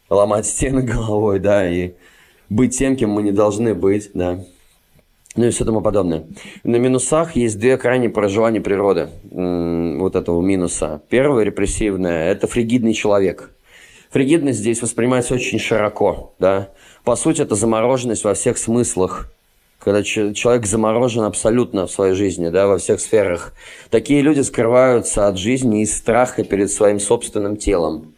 ломать 0.10 0.46
стены 0.46 0.82
головой, 0.84 1.40
да, 1.40 1.70
и 1.70 1.94
быть 2.48 2.78
тем, 2.78 2.96
кем 2.96 3.10
мы 3.10 3.24
не 3.24 3.34
должны 3.34 3.74
быть, 3.76 4.12
да. 4.14 4.40
Ну 5.36 5.46
и 5.46 5.50
все 5.52 5.66
тому 5.66 5.82
подобное. 5.82 6.26
На 6.64 6.78
минусах 6.78 7.36
есть 7.36 7.60
две 7.60 7.78
крайние 7.78 8.10
проживания 8.10 8.62
природы 8.62 9.10
вот 9.32 10.16
этого 10.16 10.42
минуса. 10.42 11.02
Первое, 11.10 11.44
репрессивное, 11.44 12.32
это 12.32 12.48
фригидный 12.48 12.94
человек. 12.94 13.52
Фригидность 14.10 14.60
здесь 14.60 14.82
воспринимается 14.82 15.36
очень 15.36 15.60
широко, 15.60 16.34
да. 16.40 16.70
По 17.04 17.16
сути, 17.16 17.42
это 17.42 17.56
замороженность 17.56 18.24
во 18.24 18.34
всех 18.34 18.58
смыслах 18.58 19.32
когда 19.80 20.04
человек 20.04 20.66
заморожен 20.66 21.24
абсолютно 21.24 21.88
в 21.88 21.92
своей 21.92 22.14
жизни, 22.14 22.50
да, 22.50 22.68
во 22.68 22.78
всех 22.78 23.00
сферах. 23.00 23.54
Такие 23.90 24.22
люди 24.22 24.42
скрываются 24.42 25.28
от 25.28 25.38
жизни 25.38 25.84
из 25.84 25.98
страха 25.98 26.44
перед 26.44 26.70
своим 26.70 27.00
собственным 27.00 27.56
телом. 27.56 28.14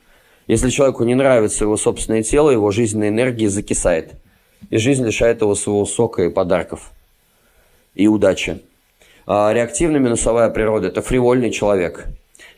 Если 0.48 0.72
человеку 0.72 1.04
не 1.04 1.14
нравится 1.14 1.64
его 1.64 1.78
собственное 1.78 2.24
тело, 2.24 2.50
его 2.50 2.72
жизненная 2.72 3.10
энергия 3.10 3.48
закисает. 3.48 4.14
И 4.72 4.78
жизнь 4.78 5.06
лишает 5.06 5.42
его 5.42 5.54
своего 5.54 5.86
сока 5.86 6.24
и 6.24 6.30
подарков. 6.30 6.92
И 7.96 8.08
удачи. 8.08 8.62
А 9.26 9.52
реактивная 9.54 10.00
минусовая 10.00 10.50
природа– 10.50 10.88
это 10.90 11.02
фривольный 11.02 11.52
человек. 11.52 12.08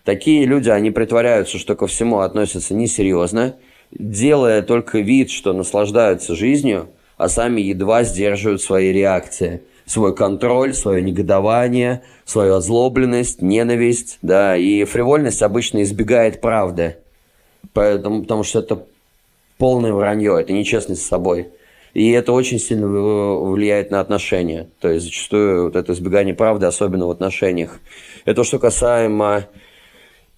Такие 0.03 0.45
люди, 0.45 0.69
они 0.69 0.91
притворяются, 0.91 1.57
что 1.57 1.75
ко 1.75 1.87
всему 1.87 2.19
относятся 2.19 2.73
несерьезно, 2.73 3.55
делая 3.91 4.61
только 4.61 4.99
вид, 4.99 5.29
что 5.29 5.53
наслаждаются 5.53 6.35
жизнью– 6.35 6.89
а 7.17 7.29
сами 7.29 7.61
едва 7.61 8.03
сдерживают 8.03 8.61
свои 8.61 8.91
реакции. 8.91 9.61
Свой 9.85 10.15
контроль, 10.15 10.73
свое 10.73 11.01
негодование, 11.01 12.03
свою 12.25 12.55
озлобленность, 12.55 13.41
ненависть, 13.41 14.17
да, 14.21 14.55
и 14.55 14.85
фривольность 14.85 15.41
обычно 15.41 15.83
избегает 15.83 16.39
правды, 16.39 16.97
поэтому, 17.73 18.21
потому 18.21 18.43
что 18.43 18.59
это 18.59 18.85
полное 19.57 19.91
вранье, 19.91 20.39
это 20.39 20.53
нечестность 20.53 21.01
с 21.01 21.07
собой. 21.07 21.49
И 21.93 22.09
это 22.12 22.31
очень 22.33 22.59
сильно 22.59 22.88
влияет 22.88 23.91
на 23.91 24.00
отношения. 24.00 24.69
То 24.79 24.89
есть 24.89 25.05
зачастую 25.05 25.65
вот 25.65 25.75
это 25.75 25.93
избегание 25.93 26.33
правды, 26.33 26.65
особенно 26.65 27.07
в 27.07 27.12
отношениях. 27.12 27.79
Это 28.25 28.43
что 28.43 28.57
касаемо 28.57 29.47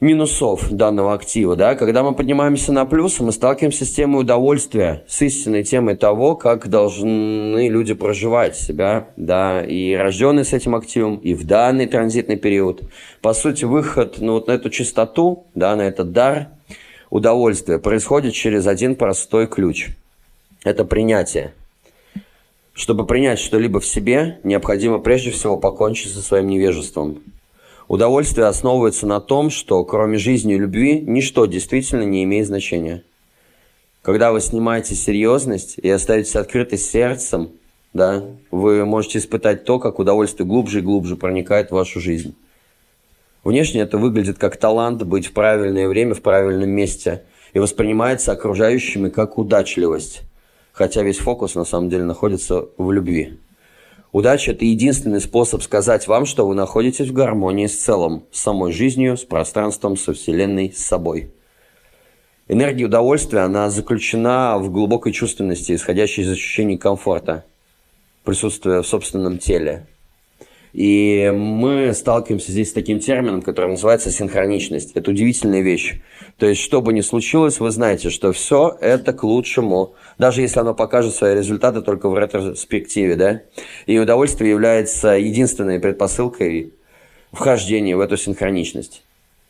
минусов 0.01 0.69
данного 0.71 1.13
актива, 1.13 1.55
да, 1.55 1.75
когда 1.75 2.03
мы 2.03 2.13
поднимаемся 2.13 2.73
на 2.73 2.85
плюсы, 2.85 3.23
мы 3.23 3.31
сталкиваемся 3.31 3.85
с 3.85 3.91
темой 3.91 4.21
удовольствия, 4.21 5.05
с 5.07 5.21
истинной 5.21 5.63
темой 5.63 5.95
того, 5.95 6.35
как 6.35 6.67
должны 6.67 7.69
люди 7.69 7.93
проживать 7.93 8.57
себя, 8.57 9.07
да, 9.15 9.63
и 9.63 9.93
рожденные 9.93 10.43
с 10.43 10.51
этим 10.51 10.75
активом, 10.75 11.15
и 11.17 11.33
в 11.33 11.45
данный 11.45 11.87
транзитный 11.87 12.35
период. 12.35 12.83
По 13.21 13.33
сути, 13.33 13.63
выход 13.63 14.17
ну, 14.19 14.33
вот 14.33 14.47
на 14.47 14.51
эту 14.51 14.69
чистоту, 14.69 15.47
да, 15.55 15.75
на 15.77 15.83
этот 15.83 16.11
дар 16.11 16.49
удовольствия 17.09 17.79
происходит 17.79 18.33
через 18.33 18.67
один 18.67 18.95
простой 18.95 19.47
ключ. 19.47 19.91
Это 20.65 20.83
принятие. 20.83 21.53
Чтобы 22.73 23.05
принять 23.05 23.37
что-либо 23.37 23.79
в 23.79 23.85
себе, 23.85 24.39
необходимо 24.43 24.97
прежде 24.97 25.29
всего 25.29 25.57
покончить 25.57 26.11
со 26.11 26.23
своим 26.23 26.47
невежеством. 26.47 27.21
Удовольствие 27.87 28.47
основывается 28.47 29.05
на 29.05 29.21
том, 29.21 29.51
что 29.51 29.85
кроме 29.85 30.17
жизни 30.17 30.55
и 30.55 30.57
любви 30.57 30.99
ничто 30.99 31.45
действительно 31.45 32.01
не 32.01 32.23
имеет 32.23 32.47
значения. 32.47 33.03
Когда 34.01 34.31
вы 34.31 34.41
снимаете 34.41 34.95
серьезность 34.95 35.77
и 35.77 35.87
оставите 35.87 36.39
открытой 36.39 36.79
сердцем, 36.79 37.51
да, 37.93 38.25
вы 38.49 38.85
можете 38.85 39.19
испытать 39.19 39.65
то, 39.65 39.77
как 39.77 39.99
удовольствие 39.99 40.47
глубже 40.47 40.79
и 40.79 40.81
глубже 40.81 41.15
проникает 41.15 41.69
в 41.69 41.75
вашу 41.75 41.99
жизнь. 41.99 42.35
Внешне 43.43 43.81
это 43.81 43.99
выглядит 43.99 44.39
как 44.39 44.57
талант 44.57 45.03
быть 45.03 45.27
в 45.27 45.33
правильное 45.33 45.87
время 45.87 46.15
в 46.15 46.23
правильном 46.23 46.71
месте 46.71 47.23
и 47.53 47.59
воспринимается 47.59 48.31
окружающими 48.31 49.09
как 49.09 49.37
удачливость, 49.37 50.23
хотя 50.75 51.03
весь 51.03 51.17
фокус 51.17 51.55
на 51.55 51.63
самом 51.63 51.89
деле 51.89 52.03
находится 52.03 52.67
в 52.77 52.91
любви. 52.91 53.39
Удача– 54.11 54.51
это 54.53 54.65
единственный 54.65 55.21
способ 55.21 55.63
сказать 55.63 56.07
вам, 56.07 56.25
что 56.25 56.47
вы 56.47 56.53
находитесь 56.53 57.07
в 57.07 57.13
гармонии 57.13 57.67
с 57.67 57.77
целым, 57.77 58.25
с 58.31 58.41
самой 58.41 58.71
жизнью, 58.71 59.17
с 59.17 59.23
пространством, 59.23 59.97
со 59.97 60.13
Вселенной, 60.13 60.71
с 60.71 60.85
собой. 60.85 61.33
Энергия 62.47 62.85
удовольствия, 62.85 63.39
она 63.39 63.69
заключена 63.69 64.57
в 64.57 64.69
глубокой 64.69 65.11
чувственности, 65.11 65.73
исходящей 65.73 66.23
из 66.23 66.31
ощущений 66.31 66.77
комфорта, 66.77 67.45
присутствия 68.23 68.81
в 68.81 68.87
собственном 68.87 69.37
теле, 69.37 69.87
и 70.75 71.31
мы 71.33 71.93
сталкиваемся 71.93 72.51
здесь 72.51 72.71
с 72.71 72.73
таким 72.73 72.99
термином, 72.99 73.41
который 73.41 73.69
называется 73.69 74.11
синхроничность. 74.11 74.91
Это 74.93 75.11
удивительная 75.11 75.61
вещь. 75.61 76.01
То 76.37 76.47
есть, 76.47 76.59
что 76.59 76.81
бы 76.81 76.91
ни 76.91 76.99
случилось, 76.99 77.61
вы 77.61 77.71
знаете, 77.71 78.09
что 78.09 78.33
все 78.33 78.77
это 78.81 79.13
к 79.13 79.23
лучшему. 79.23 79.93
Даже 80.17 80.41
если 80.41 80.59
оно 80.59 80.73
покажет 80.73 81.15
свои 81.15 81.33
результаты 81.33 81.81
только 81.81 82.09
в 82.09 82.19
ретроспективе, 82.19 83.15
да? 83.15 83.41
И 83.85 83.97
удовольствие 83.97 84.51
является 84.51 85.11
единственной 85.11 85.79
предпосылкой 85.79 86.73
вхождения 87.31 87.95
в 87.95 88.01
эту 88.01 88.17
синхроничность. 88.17 89.01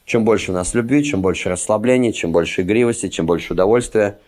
Чем 0.05 0.25
больше 0.25 0.51
у 0.51 0.53
нас 0.53 0.75
любви, 0.75 1.03
чем 1.03 1.23
больше 1.23 1.49
расслабления, 1.49 2.11
чем 2.11 2.33
больше 2.33 2.61
игривости, 2.61 3.09
чем 3.09 3.25
больше 3.25 3.53
удовольствия, 3.53 4.19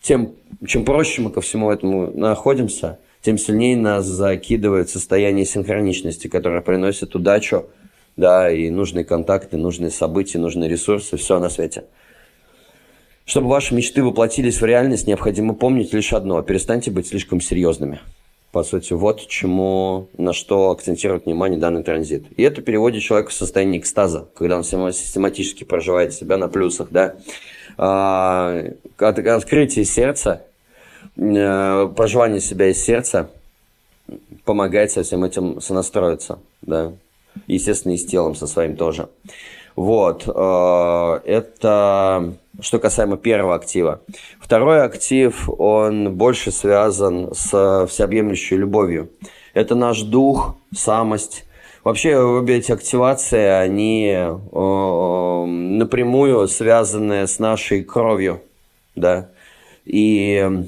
тем 0.00 0.32
чем 0.66 0.86
проще 0.86 1.20
мы 1.20 1.30
ко 1.30 1.42
всему 1.42 1.70
этому 1.70 2.10
находимся– 2.18 2.98
тем 3.22 3.38
сильнее 3.38 3.76
нас 3.76 4.06
закидывает 4.06 4.90
состояние 4.90 5.44
синхроничности, 5.44 6.28
которое 6.28 6.60
приносит 6.60 7.14
удачу, 7.14 7.66
да, 8.16 8.50
и 8.50 8.70
нужные 8.70 9.04
контакты, 9.04 9.56
нужные 9.56 9.90
события, 9.90 10.38
нужные 10.38 10.68
ресурсы, 10.68 11.16
все 11.16 11.38
на 11.38 11.48
свете. 11.48 11.84
Чтобы 13.24 13.48
ваши 13.48 13.74
мечты 13.74 14.02
воплотились 14.02 14.60
в 14.60 14.64
реальность, 14.64 15.06
необходимо 15.06 15.54
помнить 15.54 15.92
лишь 15.92 16.12
одно– 16.12 16.40
перестаньте 16.42 16.90
быть 16.90 17.08
слишком 17.08 17.40
серьезными. 17.40 18.00
По 18.52 18.62
сути, 18.62 18.94
вот 18.94 19.26
чему, 19.26 20.08
на 20.16 20.32
что 20.32 20.70
акцентирует 20.70 21.26
внимание 21.26 21.60
данный 21.60 21.82
транзит. 21.82 22.24
И 22.38 22.42
это 22.42 22.62
переводит 22.62 23.02
человека 23.02 23.30
в 23.30 23.34
состояние 23.34 23.80
экстаза, 23.80 24.28
когда 24.34 24.56
он 24.56 24.64
систематически 24.64 25.64
проживает 25.64 26.14
себя 26.14 26.38
на 26.38 26.48
плюсах, 26.48 26.88
да. 26.90 27.16
А, 27.76 28.64
открытие 28.96 29.84
сердца 29.84 30.47
проживание 31.16 32.40
себя 32.40 32.68
из 32.68 32.82
сердца 32.82 33.30
помогает 34.44 34.90
со 34.90 35.02
всем 35.02 35.24
этим 35.24 35.60
сонастроиться, 35.60 36.38
да. 36.62 36.92
Естественно, 37.46 37.92
и 37.92 37.96
с 37.96 38.06
телом 38.06 38.34
со 38.34 38.46
своим 38.46 38.76
тоже. 38.76 39.08
Вот. 39.76 40.24
Э, 40.26 41.20
это 41.24 42.34
что 42.60 42.80
касаемо 42.80 43.16
первого 43.16 43.54
актива. 43.54 44.00
Второй 44.40 44.82
актив, 44.82 45.48
он 45.58 46.14
больше 46.16 46.50
связан 46.50 47.32
с 47.32 47.86
всеобъемлющей 47.88 48.56
любовью. 48.56 49.10
Это 49.54 49.76
наш 49.76 50.02
дух, 50.02 50.56
самость. 50.74 51.44
Вообще, 51.84 52.18
обе 52.18 52.56
эти 52.56 52.72
активации, 52.72 53.44
они 53.46 54.08
э, 54.08 55.44
напрямую 55.46 56.48
связаны 56.48 57.28
с 57.28 57.38
нашей 57.38 57.84
кровью, 57.84 58.42
да. 58.96 59.28
И 59.84 60.66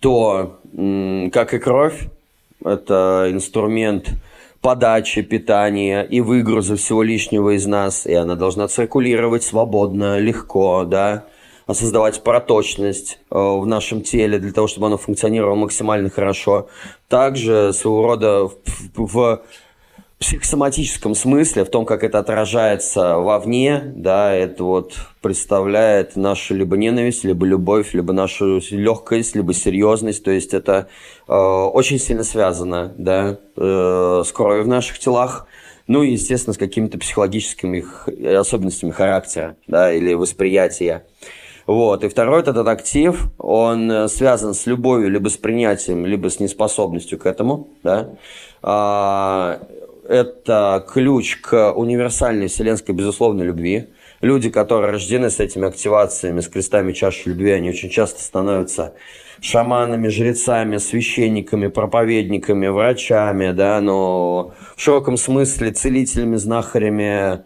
то, 0.00 0.58
как 1.32 1.54
и 1.54 1.58
кровь, 1.58 2.08
это 2.64 3.28
инструмент 3.30 4.10
подачи 4.60 5.22
питания 5.22 6.02
и 6.02 6.20
выгруза 6.20 6.76
всего 6.76 7.02
лишнего 7.02 7.56
из 7.56 7.66
нас, 7.66 8.06
и 8.06 8.14
она 8.14 8.34
должна 8.34 8.66
циркулировать 8.68 9.44
свободно, 9.44 10.18
легко, 10.18 10.84
да, 10.84 11.26
а 11.66 11.74
создавать 11.74 12.22
проточность 12.22 13.18
э, 13.30 13.38
в 13.38 13.66
нашем 13.66 14.02
теле 14.02 14.38
для 14.38 14.52
того, 14.52 14.66
чтобы 14.66 14.86
оно 14.86 14.98
функционировало 14.98 15.56
максимально 15.56 16.10
хорошо. 16.10 16.68
Также 17.08 17.72
своего 17.72 18.06
рода 18.06 18.46
в, 18.46 18.56
в 18.96 19.42
психосоматическом 20.18 21.14
смысле, 21.14 21.64
в 21.64 21.70
том, 21.70 21.84
как 21.84 22.02
это 22.02 22.18
отражается 22.18 23.16
вовне, 23.16 23.92
да, 23.94 24.32
это 24.32 24.64
вот 24.64 24.94
представляет 25.20 26.16
нашу 26.16 26.54
либо 26.54 26.76
ненависть, 26.78 27.22
либо 27.24 27.44
любовь, 27.44 27.92
либо 27.92 28.14
нашу 28.14 28.60
легкость, 28.70 29.36
либо 29.36 29.52
серьезность, 29.52 30.24
то 30.24 30.30
есть 30.30 30.54
это 30.54 30.88
э, 31.28 31.32
очень 31.34 31.98
сильно 31.98 32.24
связано, 32.24 32.94
да, 32.96 33.38
э, 33.56 34.22
с 34.24 34.32
кровью 34.32 34.64
в 34.64 34.68
наших 34.68 34.98
телах, 34.98 35.46
ну 35.86 36.02
и, 36.02 36.12
естественно, 36.12 36.54
с 36.54 36.58
какими-то 36.58 36.98
психологическими 36.98 37.84
особенностями 38.36 38.92
характера, 38.92 39.56
да, 39.66 39.92
или 39.92 40.14
восприятия. 40.14 41.04
Вот. 41.66 42.04
И 42.04 42.08
второй 42.08 42.40
этот 42.40 42.66
актив, 42.68 43.26
он 43.38 44.08
связан 44.08 44.54
с 44.54 44.66
любовью, 44.66 45.10
либо 45.10 45.28
с 45.28 45.36
принятием, 45.36 46.06
либо 46.06 46.30
с 46.30 46.40
неспособностью 46.40 47.18
к 47.18 47.26
этому, 47.26 47.68
да. 47.82 48.10
А, 48.62 49.60
это 50.08 50.84
ключ 50.88 51.36
к 51.40 51.72
универсальной 51.72 52.48
вселенской 52.48 52.94
безусловной 52.94 53.46
любви. 53.46 53.88
Люди, 54.20 54.50
которые 54.50 54.92
рождены 54.92 55.30
с 55.30 55.40
этими 55.40 55.66
активациями, 55.66 56.40
с 56.40 56.48
крестами 56.48 56.92
чаши 56.92 57.28
любви, 57.28 57.50
они 57.52 57.70
очень 57.70 57.90
часто 57.90 58.22
становятся 58.22 58.94
шаманами, 59.40 60.08
жрецами, 60.08 60.78
священниками, 60.78 61.68
проповедниками, 61.68 62.68
врачами, 62.68 63.52
да, 63.52 63.80
но 63.80 64.54
в 64.76 64.80
широком 64.80 65.16
смысле 65.16 65.72
целителями, 65.72 66.36
знахарями, 66.36 67.42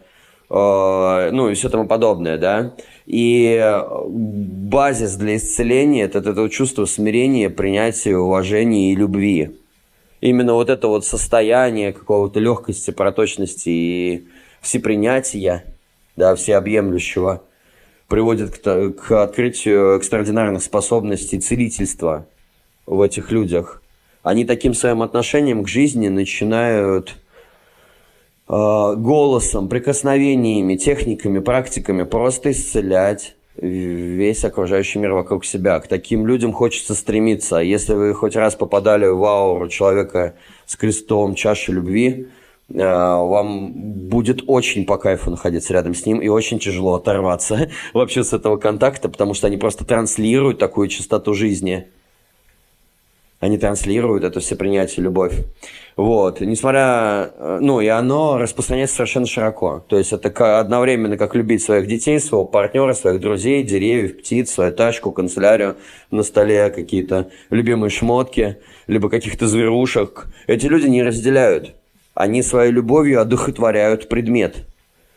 э, 0.49 1.31
ну 1.33 1.49
и 1.49 1.55
все 1.55 1.69
тому 1.69 1.87
подобное, 1.87 2.39
да. 2.39 2.75
И 3.07 3.61
базис 4.07 5.17
для 5.17 5.37
исцеления– 5.37 6.05
это 6.05 6.21
это 6.21 6.49
чувство 6.49 6.85
смирения, 6.85 7.51
принятия, 7.51 8.17
уважения 8.17 8.93
и 8.93 8.97
любви. 8.97 9.60
Именно 10.21 10.55
вот 10.55 10.71
это 10.71 10.89
вот 10.89 11.05
состояние 11.05 11.93
какого-то 11.93 12.41
легкости, 12.41 12.91
проточности 12.91 13.69
и 13.69 14.29
всепринятия, 14.61 15.65
да, 16.17 16.35
всеобъемлющего, 16.35 17.43
приводит 18.09 18.59
к, 18.59 18.91
к 18.91 19.23
открытию 19.23 19.97
экстраординарных 19.97 20.63
способностей 20.63 21.39
целительства 21.39 22.27
в 22.87 23.01
этих 23.01 23.31
людях. 23.31 23.83
Они 24.23 24.45
таким 24.45 24.75
своим 24.75 25.03
отношением 25.03 25.65
к 25.65 25.69
жизни 25.69 26.09
начинают 26.09 27.17
э, 28.49 28.53
голосом, 28.97 29.69
прикосновениями, 29.69 30.77
техниками, 30.77 31.39
практиками 31.39 32.03
просто 32.03 32.51
исцелять 32.51 33.37
весь 33.61 34.45
окружающий 34.45 34.99
мир 34.99 35.13
вокруг 35.13 35.45
себя. 35.45 35.79
К 35.81 35.89
таким 35.89 36.27
людям 36.27 36.53
хочется 36.53 36.95
стремиться. 36.95 37.57
Если 37.57 37.95
вы 37.95 38.15
хоть 38.15 38.37
раз 38.37 38.55
попадали 38.55 39.07
в 39.07 39.25
ауру 39.25 39.69
человека 39.69 40.35
с 40.67 40.77
крестом 40.77 41.35
чаши 41.35 41.73
любви, 41.73 42.29
э, 42.69 42.79
вам 42.79 43.73
будет 44.09 44.43
очень 44.47 44.87
по 44.87 44.97
кайфу 44.97 45.31
находиться 45.31 45.73
рядом 45.73 45.95
с 45.95 46.07
ним 46.07 46.21
и 46.21 46.29
очень 46.29 46.59
тяжело 46.59 46.95
оторваться 46.95 47.71
вообще 47.95 48.25
с 48.25 48.33
этого 48.33 48.57
контакта, 48.57 49.09
потому 49.09 49.35
что 49.35 49.47
они 49.47 49.57
просто 49.57 49.85
транслируют 49.85 50.59
такую 50.59 50.89
частоту 50.89 51.35
жизни– 51.35 51.87
они 53.41 53.57
транслируют 53.57 54.23
это 54.23 54.39
все 54.41 54.55
принятие, 54.55 55.05
любовь. 55.05 55.33
Вот, 55.97 56.41
несмотря, 56.41 57.31
э, 57.35 57.59
ну, 57.61 57.81
и 57.81 57.87
оно 57.87 58.37
распространяется 58.37 58.97
совершенно 58.97 59.27
широко. 59.27 59.85
То 59.89 59.97
есть 59.97 60.13
это 60.13 60.61
одновременно 60.61 61.17
как 61.17 61.35
любить 61.35 61.63
своих 61.63 61.87
детей, 61.87 62.21
своего 62.21 62.45
партнера, 62.45 62.93
своих 62.93 63.21
друзей, 63.21 63.63
деревьев, 63.63 64.19
птиц, 64.19 64.51
свою 64.51 64.73
тачку, 64.73 65.11
канцелярию 65.11 65.77
на 66.11 66.23
столе, 66.23 66.69
какие-то 66.69 67.31
любимые 67.49 67.91
шмотки, 67.91 68.59
либо 68.87 69.09
каких-то 69.09 69.49
зверушек. 69.49 70.27
Эти 70.47 70.67
люди 70.67 70.87
не 70.87 71.03
разделяют. 71.03 71.75
Они 72.15 72.43
своей 72.43 72.71
любовью 72.73 73.23
одухотворяют 73.23 74.11
предмет. 74.11 74.67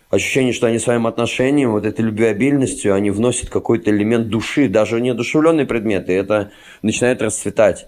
Ощущение, 0.10 0.54
что 0.54 0.68
они 0.68 0.80
своим 0.80 1.08
отношением, 1.08 1.72
вот 1.72 1.86
этой 1.86 2.06
любвеобильностью, 2.06 2.94
они 2.94 3.10
вносят 3.10 3.50
какой-то 3.50 3.90
элемент 3.90 4.30
души, 4.30 4.70
даже 4.70 5.02
неодушевленные 5.02 5.66
предметы, 5.66 6.14
это 6.14 6.52
начинает 6.84 7.22
расцветать. 7.22 7.88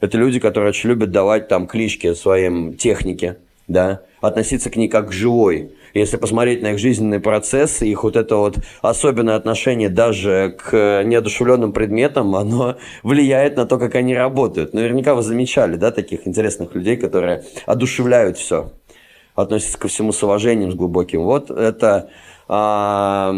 Это 0.00 0.18
люди, 0.18 0.38
которые 0.38 0.70
очень 0.70 0.90
любят 0.90 1.10
давать 1.10 1.48
там 1.48 1.66
клички 1.66 2.12
своим 2.14 2.74
технике, 2.74 3.38
да, 3.68 4.02
относиться 4.20 4.70
к 4.70 4.76
ней 4.76 4.88
как 4.88 5.08
к 5.08 5.12
живой. 5.12 5.72
Если 5.94 6.18
посмотреть 6.18 6.62
на 6.62 6.72
их 6.72 6.78
жизненные 6.78 7.20
процессы, 7.20 7.86
их 7.86 8.04
вот 8.04 8.16
это 8.16 8.36
вот 8.36 8.58
особенное 8.82 9.36
отношение 9.36 9.88
даже 9.88 10.54
к 10.58 11.02
неодушевленным 11.04 11.72
предметам, 11.72 12.36
оно 12.36 12.76
влияет 13.02 13.56
на 13.56 13.66
то, 13.66 13.78
как 13.78 13.94
они 13.94 14.14
работают. 14.14 14.74
Наверняка 14.74 15.14
вы 15.14 15.22
замечали, 15.22 15.76
да, 15.76 15.90
таких 15.90 16.26
интересных 16.26 16.74
людей, 16.74 16.96
которые 16.96 17.44
одушевляют 17.64 18.36
все, 18.36 18.72
относятся 19.34 19.78
ко 19.78 19.88
всему 19.88 20.12
с 20.12 20.22
уважением, 20.22 20.72
с 20.72 20.74
глубоким. 20.74 21.22
Вот 21.22 21.50
это 21.50 22.10
а, 22.48 23.34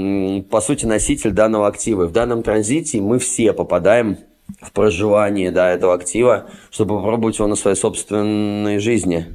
по 0.51 0.61
сути, 0.61 0.85
носитель 0.85 1.31
данного 1.31 1.67
актива. 1.67 2.07
В 2.07 2.13
данном 2.13 2.43
транзите 2.43 3.01
мы 3.01 3.19
все 3.19 3.53
попадаем 3.53 4.19
в 4.61 4.73
проживании 4.73 5.51
да, 5.51 5.71
этого 5.71 5.95
актива, 5.95 6.47
чтобы 6.71 6.97
попробовать 6.97 7.39
его 7.39 7.49
на 7.49 7.57
своей 7.57 7.77
собственной 7.77 8.79
жизни. 8.79 9.27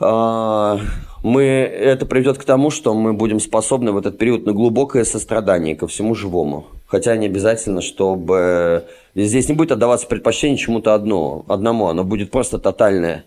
А, 0.00 0.78
мы, 1.22 1.42
это 1.42 2.06
приведет 2.06 2.38
к 2.38 2.44
тому, 2.44 2.70
что 2.70 2.94
мы 2.94 3.12
будем 3.12 3.40
способны 3.40 3.92
в 3.92 3.98
этот 3.98 4.18
период 4.18 4.46
на 4.46 4.52
глубокое 4.52 5.04
сострадание 5.04 5.74
ко 5.74 5.86
всему 5.86 6.14
живому. 6.14 6.66
Хотя 6.86 7.16
не 7.16 7.26
обязательно, 7.26 7.82
чтобы... 7.82 8.84
Здесь 9.14 9.48
не 9.48 9.54
будет 9.54 9.72
отдаваться 9.72 10.06
предпочтение 10.06 10.56
чему-то 10.56 10.94
одному, 10.94 11.44
одному, 11.48 11.88
оно 11.88 12.04
будет 12.04 12.30
просто 12.30 12.58
тотальное. 12.58 13.24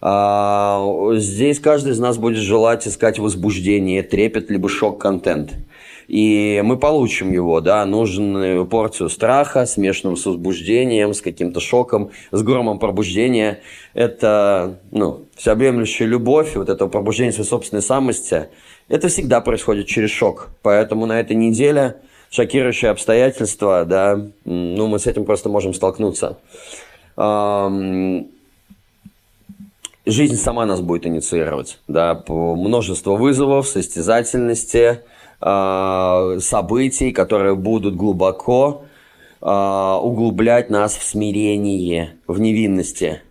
А, 0.00 0.84
здесь 1.14 1.60
каждый 1.60 1.92
из 1.92 1.98
нас 2.00 2.18
будет 2.18 2.38
желать 2.38 2.86
искать 2.86 3.18
возбуждение, 3.18 4.02
трепет, 4.02 4.50
либо 4.50 4.68
шок-контент– 4.68 5.52
и 6.08 6.62
мы 6.64 6.78
получим 6.78 7.30
его, 7.32 7.60
да, 7.60 7.84
нужную 7.84 8.66
порцию 8.66 9.10
страха, 9.10 9.66
смешанного 9.66 10.16
с 10.16 10.24
возбуждением, 10.24 11.12
с 11.12 11.20
каким-то 11.20 11.60
шоком, 11.60 12.10
с 12.30 12.42
громом 12.42 12.78
пробуждения. 12.78 13.60
Это, 13.92 14.80
ну, 14.90 15.26
всеобъемлющая 15.36 16.06
любовь, 16.06 16.56
вот 16.56 16.70
это 16.70 16.86
пробуждение 16.86 17.32
своей 17.32 17.48
собственной 17.48 17.82
самости, 17.82 18.48
это 18.88 19.08
всегда 19.08 19.42
происходит 19.42 19.86
через 19.86 20.10
шок. 20.10 20.48
Поэтому 20.62 21.04
на 21.04 21.20
этой 21.20 21.36
неделе 21.36 21.96
шокирующие 22.30 22.90
обстоятельства, 22.90 23.84
да, 23.84 24.18
ну, 24.46 24.86
мы 24.86 24.98
с 24.98 25.06
этим 25.06 25.26
просто 25.26 25.50
можем 25.50 25.74
столкнуться. 25.74 26.38
Жизнь 30.06 30.36
сама 30.36 30.64
нас 30.64 30.80
будет 30.80 31.06
инициировать, 31.06 31.80
да, 31.86 32.24
множество 32.26 33.14
вызовов, 33.16 33.68
состязательности, 33.68 35.02
Э, 35.40 36.38
событий, 36.40 37.12
которые 37.12 37.54
будут 37.54 37.94
глубоко 37.94 38.82
э, 39.40 39.46
углублять 40.02 40.68
нас 40.68 40.96
в 40.96 41.04
смирение, 41.04 42.16
в 42.26 42.40
невинности. 42.40 43.22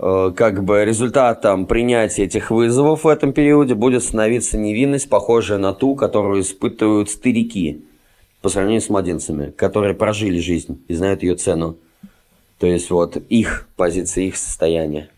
Э, 0.00 0.32
как 0.34 0.64
бы 0.64 0.84
результатом 0.84 1.66
принятия 1.66 2.24
этих 2.24 2.50
вызовов 2.50 3.04
в 3.04 3.08
этом 3.08 3.32
периоде 3.32 3.76
будет 3.76 4.02
становиться 4.02 4.58
невинность, 4.58 5.08
похожая 5.08 5.58
на 5.58 5.72
ту, 5.72 5.94
которую 5.94 6.40
испытывают 6.40 7.10
старики 7.10 7.84
по 8.42 8.48
сравнению 8.48 8.80
с 8.80 8.88
младенцами, 8.88 9.50
которые 9.50 9.94
прожили 9.94 10.40
жизнь 10.40 10.82
и 10.88 10.94
знают 10.94 11.22
ее 11.22 11.36
цену. 11.36 11.76
То 12.58 12.66
есть 12.66 12.90
вот 12.90 13.16
их 13.16 13.68
позиция, 13.76 14.24
их 14.24 14.36
состояние. 14.36 15.10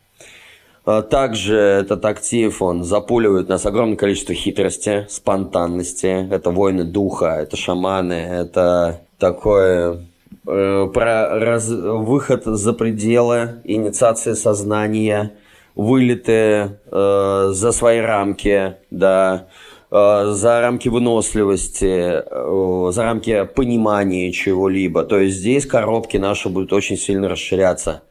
А 0.84 1.02
также 1.02 1.56
этот 1.56 2.04
актив, 2.04 2.60
он 2.60 2.82
запуливает 2.82 3.48
нас 3.48 3.64
огромное 3.66 3.96
количество 3.96 4.34
хитрости, 4.34 5.06
спонтанности. 5.08 6.28
Это 6.28 6.50
воины 6.50 6.82
духа, 6.82 7.38
это 7.40 7.56
шаманы, 7.56 8.14
это 8.14 9.00
такое 9.18 10.04
э, 10.44 10.90
про 10.92 11.38
раз, 11.38 11.68
выход 11.68 12.44
за 12.44 12.72
пределы, 12.72 13.60
инициация 13.62 14.34
сознания, 14.34 15.34
вылеты 15.76 16.78
э, 16.90 17.48
за 17.52 17.70
свои 17.70 18.00
рамки, 18.00 18.74
да, 18.90 19.46
э, 19.88 20.32
за 20.32 20.62
рамки 20.62 20.88
выносливости, 20.88 22.24
э, 22.24 22.90
за 22.92 23.02
рамки 23.04 23.48
понимания 23.54 24.32
чего-либо. 24.32 25.04
То 25.04 25.20
есть 25.20 25.36
здесь 25.36 25.64
коробки 25.64 26.16
наши 26.16 26.48
будут 26.48 26.72
очень 26.72 26.96
сильно 26.96 27.28
расширяться. 27.28 28.02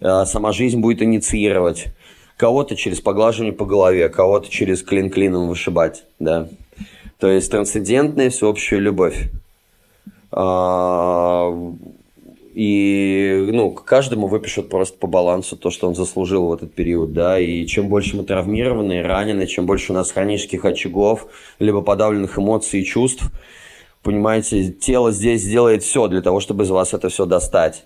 Э, 0.00 0.24
сама 0.26 0.50
жизнь 0.50 0.80
будет 0.80 1.00
инициировать 1.00 1.86
кого-то 2.38 2.76
через 2.76 3.00
поглаживание 3.00 3.52
по 3.52 3.66
голове, 3.66 4.08
кого-то 4.08 4.48
через 4.48 4.82
клин 4.82 5.10
клином 5.10 5.48
вышибать, 5.48 6.04
да. 6.18 6.48
То 7.18 7.28
есть 7.28 7.50
трансцендентная 7.50 8.30
всеобщая 8.30 8.78
любовь. 8.78 9.28
А, 10.30 11.52
и, 12.54 13.48
ну, 13.52 13.72
каждому 13.72 14.28
выпишут 14.28 14.68
просто 14.68 14.96
по 14.98 15.08
балансу 15.08 15.56
то, 15.56 15.70
что 15.70 15.88
он 15.88 15.96
заслужил 15.96 16.46
в 16.46 16.52
этот 16.52 16.72
период, 16.74 17.12
да, 17.12 17.40
и 17.40 17.66
чем 17.66 17.88
больше 17.88 18.16
мы 18.16 18.22
травмированы, 18.22 19.02
ранены, 19.02 19.48
чем 19.48 19.66
больше 19.66 19.92
у 19.92 19.96
нас 19.96 20.12
хронических 20.12 20.64
очагов, 20.64 21.26
либо 21.58 21.82
подавленных 21.82 22.38
эмоций 22.38 22.80
и 22.80 22.84
чувств, 22.84 23.24
понимаете, 24.04 24.70
тело 24.70 25.10
здесь 25.10 25.42
сделает 25.42 25.82
все 25.82 26.06
для 26.06 26.22
того, 26.22 26.38
чтобы 26.38 26.64
из 26.64 26.70
вас 26.70 26.94
это 26.94 27.08
все 27.08 27.26
достать. 27.26 27.84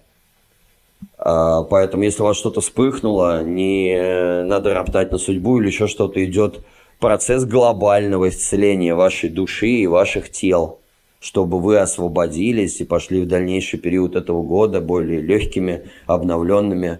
А, 1.18 1.62
поэтому, 1.62 2.02
если 2.02 2.22
у 2.22 2.26
вас 2.26 2.36
что-то 2.36 2.60
вспыхнуло, 2.60 3.42
не 3.42 4.42
надо 4.44 4.74
роптать 4.74 5.12
на 5.12 5.18
судьбу 5.18 5.60
или 5.60 5.68
еще 5.68 5.86
что-то. 5.86 6.24
Идет 6.24 6.64
процесс 6.98 7.44
глобального 7.44 8.28
исцеления 8.28 8.94
вашей 8.94 9.28
души 9.28 9.68
и 9.68 9.86
ваших 9.86 10.30
тел, 10.30 10.80
чтобы 11.20 11.60
вы 11.60 11.78
освободились 11.78 12.80
и 12.80 12.84
пошли 12.84 13.22
в 13.22 13.28
дальнейший 13.28 13.78
период 13.78 14.16
этого 14.16 14.42
года 14.42 14.80
более 14.80 15.20
легкими, 15.20 15.90
обновленными, 16.06 16.98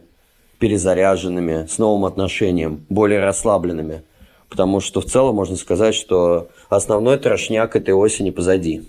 перезаряженными, 0.58 1.66
с 1.66 1.78
новым 1.78 2.04
отношением, 2.04 2.84
более 2.88 3.20
расслабленными. 3.20 4.02
Потому 4.48 4.80
что 4.80 5.00
в 5.00 5.06
целом 5.06 5.36
можно 5.36 5.56
сказать, 5.56 5.94
что 5.94 6.48
основной 6.68 7.18
трошняк 7.18 7.74
этой 7.74 7.94
осени 7.94 8.30
позади. 8.30 8.82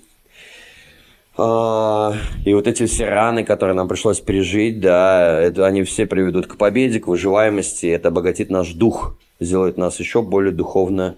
А, 1.36 2.12
и 2.44 2.54
вот 2.54 2.66
эти 2.66 2.86
все 2.86 3.08
раны, 3.08 3.44
которые 3.44 3.74
нам 3.74 3.88
пришлось 3.88 4.20
пережить, 4.20 4.80
да, 4.80 5.40
это, 5.40 5.66
они 5.66 5.82
все 5.82 6.06
приведут 6.06 6.46
к 6.46 6.56
победе, 6.56 7.00
к 7.00 7.08
выживаемости. 7.08 7.86
Это 7.86 8.08
обогатит 8.08 8.50
наш 8.50 8.72
дух, 8.72 9.16
сделает 9.40 9.76
нас 9.76 9.98
еще 9.98 10.22
более 10.22 10.52
духовно 10.52 11.16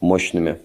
мощными. 0.00 0.58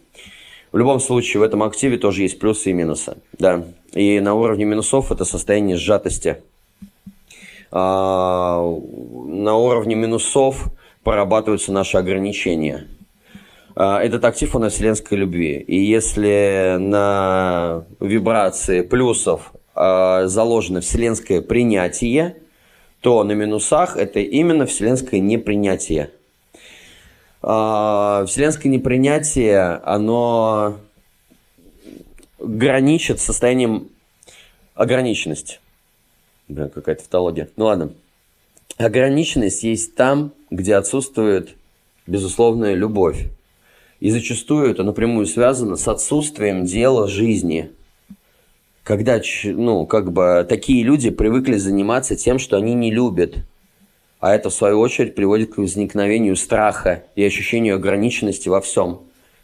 В 0.71 0.77
любом 0.77 0.99
случае, 0.99 1.41
в 1.41 1.43
этом 1.43 1.63
активе 1.63 1.97
тоже 1.97 2.21
есть 2.21 2.39
плюсы 2.39 2.69
и 2.69 2.73
минусы. 2.73 3.17
Да. 3.37 3.65
И 3.93 4.19
на 4.19 4.35
уровне 4.35 4.65
минусов 4.65 5.11
это 5.11 5.25
состояние 5.25 5.77
сжатости. 5.77 6.37
А, 7.71 8.61
на 8.61 9.55
уровне 9.55 9.95
минусов 9.95 10.69
прорабатываются 11.03 11.71
наши 11.71 11.97
ограничения– 11.97 12.87
этот 13.75 14.25
актив, 14.25 14.55
он 14.55 14.65
о 14.65 14.69
вселенской 14.69 15.17
любви. 15.17 15.57
И 15.57 15.77
если 15.77 16.77
на 16.79 17.86
вибрации 17.99 18.81
плюсов 18.81 19.53
а, 19.73 20.27
заложено 20.27 20.81
вселенское 20.81 21.41
принятие, 21.41 22.38
то 22.99 23.23
на 23.23 23.31
минусах 23.31 23.97
это 23.97 24.19
именно 24.19 24.65
вселенское 24.65 25.19
непринятие. 25.19 26.12
А, 27.41 28.25
вселенское 28.27 28.71
непринятие, 28.71 29.81
оно 29.84 30.77
граничит 32.39 33.19
с 33.19 33.23
состоянием 33.23 33.89
ограниченности. 34.75 35.60
Бля, 36.47 36.67
какая-то 36.67 37.01
тавтология. 37.01 37.49
Ну 37.55 37.65
ладно. 37.65 37.93
Ограниченность 38.77 39.63
есть 39.63 39.95
там, 39.95 40.34
где 40.49 40.75
отсутствует 40.75 41.55
безусловная 42.07 42.73
любовь. 42.73 43.29
И 44.01 44.09
зачастую 44.09 44.71
это 44.71 44.83
напрямую 44.83 45.27
связано 45.27 45.77
с 45.77 45.87
отсутствием 45.87 46.65
дела 46.65 47.07
жизни. 47.07 47.69
Когда, 48.83 49.21
ну, 49.43 49.85
как 49.85 50.11
бы 50.11 50.43
такие 50.49 50.83
люди 50.83 51.11
привыкли 51.11 51.55
заниматься 51.55 52.15
тем, 52.15 52.39
что 52.39 52.57
они 52.57 52.73
не 52.73 52.91
любят. 52.91 53.35
А 54.19 54.33
это, 54.33 54.49
в 54.49 54.53
свою 54.53 54.79
очередь, 54.79 55.13
приводит 55.13 55.53
к 55.53 55.59
возникновению 55.59 56.35
страха 56.35 57.03
и 57.15 57.23
ощущению 57.23 57.75
ограниченности 57.75 58.49
во 58.49 58.59
всем. 58.59 59.01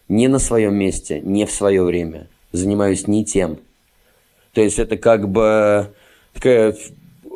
Не 0.09 0.27
на 0.27 0.39
своем 0.39 0.73
месте, 0.73 1.21
не 1.21 1.45
в 1.45 1.51
свое 1.51 1.83
время. 1.83 2.27
Занимаюсь 2.51 3.07
не 3.07 3.23
тем. 3.23 3.59
То 4.53 4.61
есть 4.61 4.79
это 4.79 4.97
как 4.97 5.29
бы 5.29 5.93
такая 6.33 6.75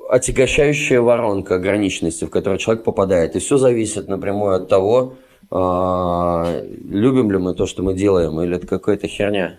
отягощающая 0.09 1.01
воронка 1.01 1.55
ограниченности, 1.55 2.25
в 2.25 2.31
которую 2.31 2.57
человек 2.57 2.83
попадает. 2.83 3.35
И 3.35 3.39
все 3.39 3.57
зависит 3.57 4.07
напрямую 4.07 4.55
от 4.55 4.69
того, 4.69 5.17
любим 5.49 7.31
ли 7.31 7.37
мы 7.37 7.53
то, 7.55 7.65
что 7.65 7.83
мы 7.83 7.93
делаем, 7.93 8.39
или 8.41 8.55
это 8.55 8.67
какая-то 8.67 9.07
херня. 9.07 9.57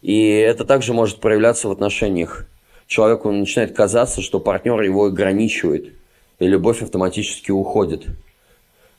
И 0.00 0.28
это 0.28 0.64
также 0.64 0.92
может 0.94 1.20
проявляться 1.20 1.68
в 1.68 1.72
отношениях. 1.72 2.46
Человеку 2.86 3.30
начинает 3.30 3.74
казаться, 3.74 4.22
что 4.22 4.40
партнер 4.40 4.80
его 4.80 5.06
ограничивает, 5.06 5.92
и 6.38 6.46
любовь 6.46 6.82
автоматически 6.82 7.50
уходит. 7.50 8.06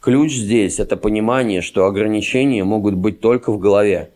Ключ 0.02 0.34
здесь– 0.34 0.80
это 0.82 0.96
понимание, 0.96 1.62
что 1.62 1.86
ограничения 1.86 2.64
могут 2.64 2.96
быть 2.96 3.20
только 3.20 3.52
в 3.52 3.60
голове. 3.60 4.12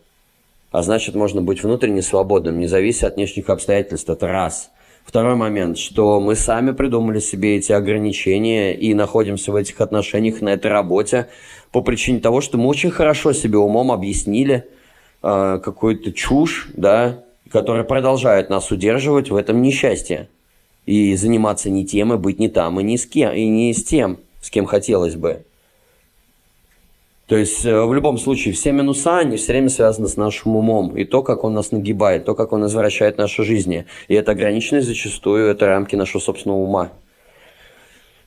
А 0.70 0.82
значит, 0.82 1.14
можно 1.14 1.42
быть 1.42 1.62
внутренне 1.62 2.02
свободным, 2.02 2.58
не 2.58 2.66
завися 2.66 3.06
от 3.06 3.16
внешних 3.16 3.50
обстоятельств. 3.50 4.08
Это 4.08 4.26
раз. 4.28 4.70
Второй 5.04 5.36
момент, 5.36 5.76
что 5.76 6.18
мы 6.20 6.34
сами 6.34 6.72
придумали 6.72 7.20
себе 7.20 7.56
эти 7.56 7.72
ограничения 7.72 8.74
и 8.74 8.94
находимся 8.94 9.52
в 9.52 9.56
этих 9.56 9.80
отношениях 9.80 10.40
на 10.40 10.48
этой 10.48 10.70
работе 10.70 11.28
по 11.74 11.82
причине 11.82 12.20
того, 12.20 12.40
что 12.40 12.56
мы 12.56 12.68
очень 12.68 12.92
хорошо 12.92 13.32
себе 13.32 13.58
умом 13.58 13.90
объяснили 13.90 14.68
э, 15.24 15.60
какую-то 15.60 16.12
чушь, 16.12 16.68
да, 16.72 17.24
которая 17.50 17.82
продолжает 17.82 18.48
нас 18.48 18.70
удерживать 18.70 19.28
в 19.30 19.34
этом 19.34 19.60
несчастье. 19.60 20.28
И 20.86 21.16
заниматься 21.16 21.70
не 21.70 21.84
тем, 21.84 22.12
и 22.12 22.16
быть 22.16 22.38
не 22.38 22.48
там, 22.48 22.78
и 22.78 22.84
не 22.84 22.96
с 22.96 23.06
кем, 23.06 23.32
и 23.32 23.48
не 23.48 23.74
с 23.74 23.82
тем, 23.82 24.18
с 24.40 24.50
кем 24.50 24.66
хотелось 24.66 25.16
бы. 25.16 25.42
То 27.26 27.36
есть 27.36 27.66
э, 27.66 27.84
в 27.84 27.92
любом 27.92 28.18
случае 28.18 28.54
все 28.54 28.70
минуса, 28.70 29.18
они 29.18 29.36
все 29.36 29.50
время 29.54 29.68
связаны 29.68 30.06
с 30.06 30.16
нашим 30.16 30.54
умом. 30.54 30.96
И 30.96 31.02
то, 31.02 31.24
как 31.24 31.42
он 31.42 31.54
нас 31.54 31.72
нагибает, 31.72 32.24
то, 32.24 32.36
как 32.36 32.52
он 32.52 32.66
извращает 32.66 33.18
наши 33.18 33.42
жизни. 33.42 33.86
И 34.06 34.14
это 34.14 34.30
ограниченность 34.30 34.86
зачастую, 34.86 35.48
это 35.48 35.66
рамки 35.66 35.96
нашего 35.96 36.20
собственного 36.20 36.58
ума. 36.58 36.92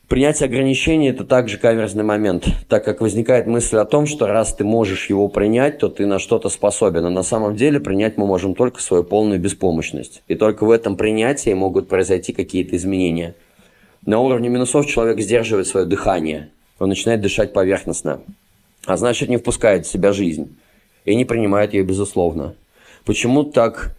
Принятие 0.08 0.46
ограничений– 0.46 1.08
это 1.10 1.24
также 1.24 1.58
каверзный 1.58 2.02
момент, 2.02 2.46
так 2.68 2.84
как 2.84 3.02
возникает 3.02 3.46
мысль 3.46 3.76
о 3.76 3.84
том, 3.84 4.06
что 4.06 4.26
раз 4.26 4.54
ты 4.54 4.64
можешь 4.64 5.10
его 5.10 5.28
принять, 5.28 5.78
то 5.78 5.88
ты 5.88 6.06
на 6.06 6.18
что-то 6.18 6.48
способен. 6.48 7.04
А 7.04 7.10
на 7.10 7.22
самом 7.22 7.56
деле 7.56 7.78
принять 7.78 8.16
мы 8.16 8.26
можем 8.26 8.54
только 8.54 8.80
свою 8.80 9.04
полную 9.04 9.38
беспомощность. 9.38 10.22
И 10.26 10.34
только 10.34 10.64
в 10.64 10.70
этом 10.70 10.96
принятии 10.96 11.52
могут 11.52 11.88
произойти 11.88 12.32
какие-то 12.32 12.74
изменения. 12.76 13.34
На 14.06 14.18
уровне 14.18 14.48
минусов 14.48 14.86
человек 14.86 15.20
сдерживает 15.20 15.66
свое 15.66 15.84
дыхание. 15.84 16.50
Он 16.78 16.88
начинает 16.88 17.20
дышать 17.20 17.52
поверхностно 17.52 18.22
а 18.88 18.96
значит 18.96 19.28
не 19.28 19.36
впускает 19.36 19.86
в 19.86 19.90
себя 19.90 20.12
жизнь 20.12 20.56
и 21.04 21.14
не 21.14 21.26
принимает 21.26 21.74
ее 21.74 21.84
безусловно. 21.84 22.54
Почему 23.04 23.44
так, 23.44 23.96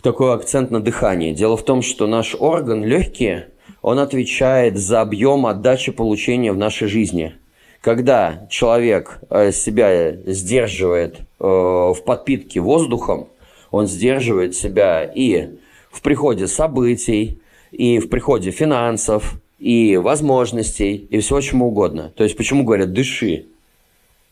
такой 0.00 0.32
акцент 0.32 0.70
на 0.70 0.80
дыхание? 0.80 1.34
Дело 1.34 1.56
в 1.56 1.64
том, 1.64 1.82
что 1.82 2.06
наш 2.06 2.36
орган, 2.38 2.84
легкие, 2.84 3.48
он 3.82 3.98
отвечает 3.98 4.76
за 4.76 5.00
объем 5.00 5.46
отдачи 5.46 5.92
получения 5.92 6.52
в 6.52 6.56
нашей 6.56 6.88
жизни. 6.88 7.34
Когда 7.80 8.46
человек 8.50 9.20
э, 9.30 9.52
себя 9.52 10.12
сдерживает 10.26 11.18
э, 11.18 11.44
в 11.44 11.98
подпитке 12.04 12.60
воздухом, 12.60 13.28
он 13.70 13.86
сдерживает 13.86 14.54
себя 14.54 15.04
и 15.04 15.58
в 15.90 16.02
приходе 16.02 16.48
событий, 16.48 17.40
и 17.70 17.98
в 17.98 18.08
приходе 18.08 18.50
финансов, 18.50 19.40
и 19.58 19.96
возможностей, 19.96 20.96
и 20.96 21.20
всего 21.20 21.40
чему 21.40 21.68
угодно. 21.68 22.12
То 22.16 22.24
есть 22.24 22.36
почему 22.36 22.64
говорят 22.64 22.92
«дыши»? 22.92 23.46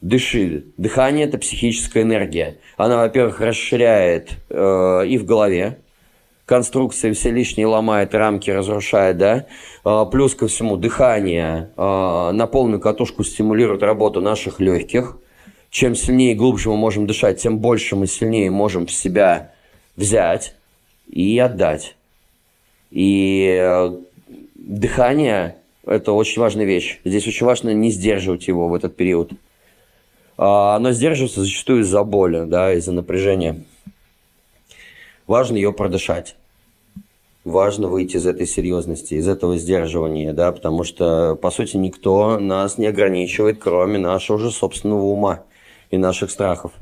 дыши. 0.01 0.65
Дыхание– 0.77 1.27
это 1.27 1.39
психическая 1.39 2.03
энергия. 2.03 2.59
Она, 2.77 2.99
во-первых, 2.99 3.41
расширяет 3.41 4.31
э, 4.51 5.07
и 5.09 5.19
в 5.19 5.25
голове, 5.25 5.79
конструкции 6.47 7.13
все 7.13 7.31
лишние 7.31 7.67
ломает, 7.67 8.15
рамки 8.15 8.51
разрушает, 8.51 9.19
да. 9.19 9.47
Э, 9.85 10.07
плюс 10.11 10.35
ко 10.35 10.47
всему, 10.47 10.79
дыхание 10.79 11.71
э, 11.77 12.31
на 12.33 12.47
полную 12.47 12.81
катушку 12.81 13.25
стимулирует 13.25 13.83
работу 13.83 14.23
наших 14.23 14.61
легких. 14.61 15.19
Чем 15.69 15.95
сильнее 15.95 16.33
и 16.33 16.35
глубже 16.35 16.71
мы 16.71 16.77
можем 16.77 17.07
дышать, 17.07 17.43
тем 17.43 17.59
больше 17.59 17.97
мы 17.97 18.07
сильнее 18.07 18.51
можем 18.51 18.87
в 18.87 18.93
себя 18.93 19.53
взять 19.97 20.55
и 21.07 21.39
отдать. 21.39 21.97
И 22.91 23.59
э, 23.61 23.99
дыхание– 24.55 25.57
это 25.85 26.13
очень 26.13 26.41
важная 26.41 26.65
вещь. 26.65 27.01
Здесь 27.05 27.27
очень 27.27 27.45
важно 27.45 27.75
не 27.75 27.91
сдерживать 27.91 28.49
его 28.49 28.69
в 28.69 28.75
этот 28.75 28.97
период– 28.97 29.33
а, 30.39 30.77
оно 30.77 30.93
сдерживается 30.93 31.41
зачастую 31.41 31.81
из-за 31.81 32.03
боли, 32.05 32.45
да, 32.45 32.73
из-за 32.75 32.93
напряжения. 32.93 33.63
Важно 35.27 35.57
ее 35.57 35.73
продышать. 35.73 36.37
Важно 37.45 37.89
выйти 37.89 38.17
из 38.17 38.27
этой 38.27 38.47
серьезности, 38.47 39.15
из 39.15 39.29
этого 39.29 39.57
сдерживания, 39.57 40.33
да, 40.33 40.51
потому 40.51 40.83
что, 40.83 41.37
по 41.37 41.51
сути, 41.51 41.77
никто 41.77 42.39
нас 42.41 42.77
не 42.77 42.87
ограничивает, 42.87 43.59
кроме 43.61 43.99
нашего 43.99 44.39
же 44.39 44.51
собственного 44.51 45.03
ума 45.03 45.45
и 45.91 45.97
наших 45.97 46.31
страхов. 46.31 46.73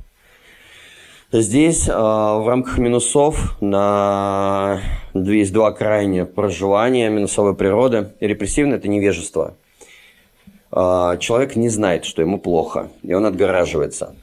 Здесь 1.32 1.88
э, 1.88 1.92
в 1.92 2.48
рамках 2.48 2.78
минусов 2.78 3.60
на 3.60 4.80
есть 5.14 5.52
два 5.52 5.72
крайне 5.72 6.24
проживания 6.24 7.10
минусовой 7.10 7.54
природы. 7.54 8.12
Репрессивное– 8.20 8.76
это 8.78 8.88
невежество– 8.88 9.54
а, 10.76 11.16
человек 11.18 11.54
не 11.54 11.68
знает, 11.68 12.04
что 12.04 12.20
ему 12.20 12.40
плохо, 12.40 12.88
и 13.04 13.14
он 13.14 13.26
отгораживается. 13.26 14.16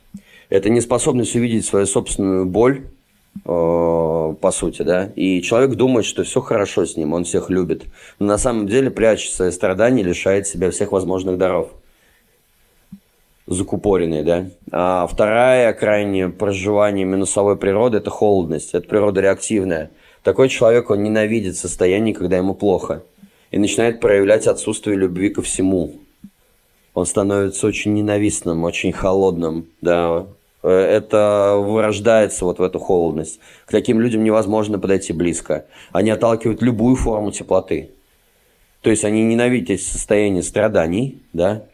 Это 0.50 0.70
неспособность 0.70 1.34
увидеть 1.34 1.66
свою 1.66 1.86
собственную 1.86 2.46
боль, 2.46 2.82
а, 2.82 3.01
по 3.44 4.52
сути, 4.52 4.82
да, 4.84 5.12
и 5.16 5.42
человек 5.42 5.76
думает, 5.76 6.06
что 6.06 6.24
все 6.24 6.42
хорошо 6.42 6.86
с 6.86 6.98
ним, 6.98 7.14
он 7.14 7.24
всех 7.24 7.50
любит, 7.50 7.86
но 8.20 8.28
на 8.28 8.38
самом 8.38 8.68
деле 8.68 8.92
прячет 8.92 9.34
свои 9.34 9.52
страдания, 9.52 10.04
лишает 10.04 10.48
себя 10.48 10.70
всех 10.70 10.92
возможных 10.92 11.38
даров. 11.38 11.70
Закупоренный, 13.48 14.24
да. 14.24 14.46
А 14.72 15.08
вторая 15.08 15.74
крайне 15.74 16.30
проживание 16.30 17.06
минусовой 17.06 17.58
природы– 17.58 17.98
это 18.00 18.10
холодность, 18.10 18.74
это 18.74 18.88
природа 18.88 19.22
реактивная. 19.22 19.92
Такой 20.24 20.48
человек, 20.48 20.90
он 20.90 21.02
ненавидит 21.02 21.58
состояние, 21.58 22.14
когда 22.14 22.38
ему 22.38 22.54
плохо, 22.54 23.04
и 23.50 23.58
начинает 23.58 24.00
проявлять 24.00 24.46
отсутствие 24.48 24.96
любви 24.98 25.30
ко 25.30 25.42
всему– 25.42 25.96
он 26.94 27.06
становится 27.06 27.68
очень 27.68 27.94
ненавистным, 27.94 28.64
очень 28.64 28.92
холодным, 28.92 29.68
да, 29.82 30.10
э, 30.20 30.26
это 30.68 31.56
вырождается 31.58 32.46
вот 32.46 32.60
в 32.60 32.64
эту 32.64 32.80
холодность. 32.80 33.40
К 33.66 33.72
таким 33.72 34.00
людям 34.00 34.24
невозможно 34.24 34.80
подойти 34.80 35.14
близко. 35.14 35.66
Они 35.92 36.10
отталкивают 36.10 36.62
любую 36.62 36.96
форму 36.96 37.32
теплоты. 37.32 37.92
То 38.82 38.90
есть 38.90 39.06
они 39.06 39.24
ненавидят 39.24 39.82
состояние 39.82 40.44
страданий, 40.44 41.22
да, 41.34 41.66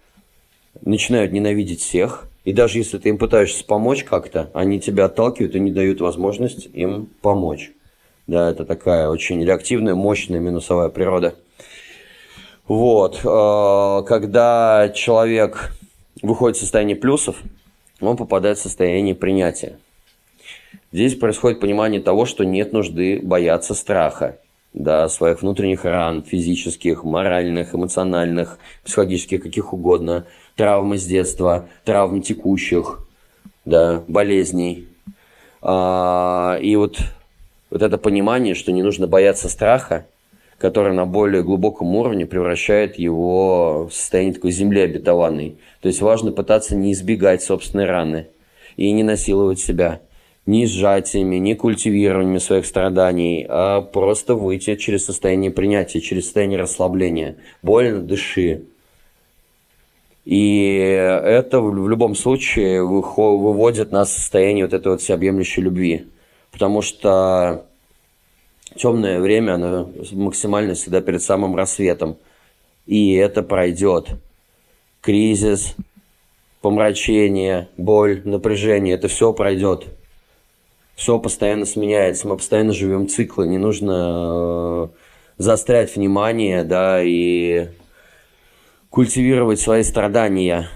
начинают 0.82 1.32
ненавидеть 1.32 1.82
всех, 1.82 2.28
и 2.43 2.54
даже 2.54 2.78
если 2.78 2.97
ты 2.97 3.10
им 3.10 3.17
пытаешься 3.17 3.65
помочь 3.65 4.04
как-то, 4.04 4.50
они 4.54 4.80
тебя 4.80 5.06
отталкивают 5.06 5.56
и 5.56 5.60
не 5.60 5.71
дают 5.71 6.02
возможность 6.02 6.69
им 6.73 7.10
помочь. 7.21 7.71
Да, 8.26 8.52
это 8.52 8.65
такая 8.65 9.10
очень 9.10 9.43
реактивная, 9.43 9.95
мощная 9.95 10.39
минусовая 10.39 10.89
природа. 10.89 11.36
Вот. 12.67 13.21
Э, 13.23 14.04
когда 14.06 14.89
человек 14.93 15.71
выходит 16.21 16.58
в 16.58 16.60
состояние 16.60 16.97
плюсов, 16.97 17.38
он 18.01 18.17
попадает 18.17 18.57
в 18.57 18.62
состояние 18.62 19.15
принятия. 19.15 19.79
Здесь 20.91 21.15
происходит 21.15 21.60
понимание 21.60 22.01
того, 22.01 22.25
что 22.25 22.43
нет 22.43 22.73
нужды 22.73 23.19
бояться 23.21 23.73
страха, 23.73 24.39
да, 24.73 25.10
своих 25.10 25.41
внутренних 25.41 25.86
ран, 25.86 26.23
физических, 26.23 27.03
моральных, 27.03 27.73
эмоциональных, 27.73 28.60
психологических, 28.83 29.41
каких 29.41 29.73
угодно, 29.73 30.25
травмы 30.55 30.97
с 30.97 31.05
детства, 31.05 31.67
травм 31.83 32.21
текущих, 32.21 33.07
да, 33.65 34.03
болезней. 34.07 34.88
А, 35.62 36.57
и 36.62 36.75
вот, 36.75 36.99
вот 37.69 37.81
это 37.81 37.97
понимание, 37.97 38.55
что 38.55 38.71
не 38.71 38.83
нужно 38.83 39.07
бояться 39.07 39.49
страха– 39.49 40.05
которая 40.58 40.93
на 40.93 41.06
более 41.06 41.43
глубоком 41.43 41.96
уровне 41.96 42.26
превращает 42.26 42.98
его 42.98 43.88
в 43.88 43.93
состояние 43.93 44.34
такой 44.34 44.52
земли 44.52 44.82
обетованной. 44.82 45.58
То 45.82 45.88
есть 45.88 46.02
важно 46.02 46.32
пытаться 46.32 46.76
не 46.76 46.93
избегать 46.93 47.43
собственной 47.43 47.86
раны 47.86 48.28
и 48.76 48.91
не 48.91 49.04
насиловать 49.04 49.60
себя 49.60 50.02
не 50.48 50.65
сжатиями, 50.65 51.36
не 51.36 51.56
культивированием 51.56 52.39
своих 52.39 52.65
страданий, 52.65 53.46
а 53.48 53.82
просто 53.82 54.34
выйти 54.34 54.76
через 54.78 55.06
состояние 55.06 55.52
принятия, 55.52 56.00
через 56.00 56.24
состояние 56.24 56.58
расслабления. 56.58 57.36
Больно, 57.62 58.00
дыши. 58.00 58.63
И 60.24 60.80
это 60.80 61.60
в 61.60 61.89
любом 61.89 62.15
случае 62.15 62.84
выводит 62.84 63.91
нас 63.91 64.10
в 64.10 64.17
состояние 64.17 64.65
вот 64.65 64.74
этой 64.74 64.88
вот 64.93 65.02
всеобъемлющей 65.02 65.62
любви. 65.62 66.08
Потому 66.52 66.82
что 66.82 67.66
темное 68.75 69.19
время, 69.19 69.56
оно 69.56 69.91
максимально 70.12 70.73
всегда 70.73 71.01
перед 71.01 71.21
самым 71.21 71.56
рассветом. 71.56 72.17
И 72.86 73.13
это 73.13 73.43
пройдет. 73.43 74.10
Кризис, 75.01 75.75
помрачение, 76.62 77.69
боль, 77.77 78.21
напряжение, 78.25 78.95
это 78.95 79.08
все 79.08 79.34
пройдет. 79.34 79.86
Все 80.95 81.19
постоянно 81.19 81.65
сменяется, 81.65 82.27
мы 82.27 82.38
постоянно 82.38 82.73
живем 82.73 83.08
циклы, 83.08 83.47
не 83.47 83.60
нужно 83.60 83.93
э, 83.93 84.88
заострять 85.38 85.95
внимание, 85.95 86.63
да, 86.63 87.03
и 87.03 87.67
культивировать 88.89 89.60
свои 89.60 89.84
страдания. 89.84 90.69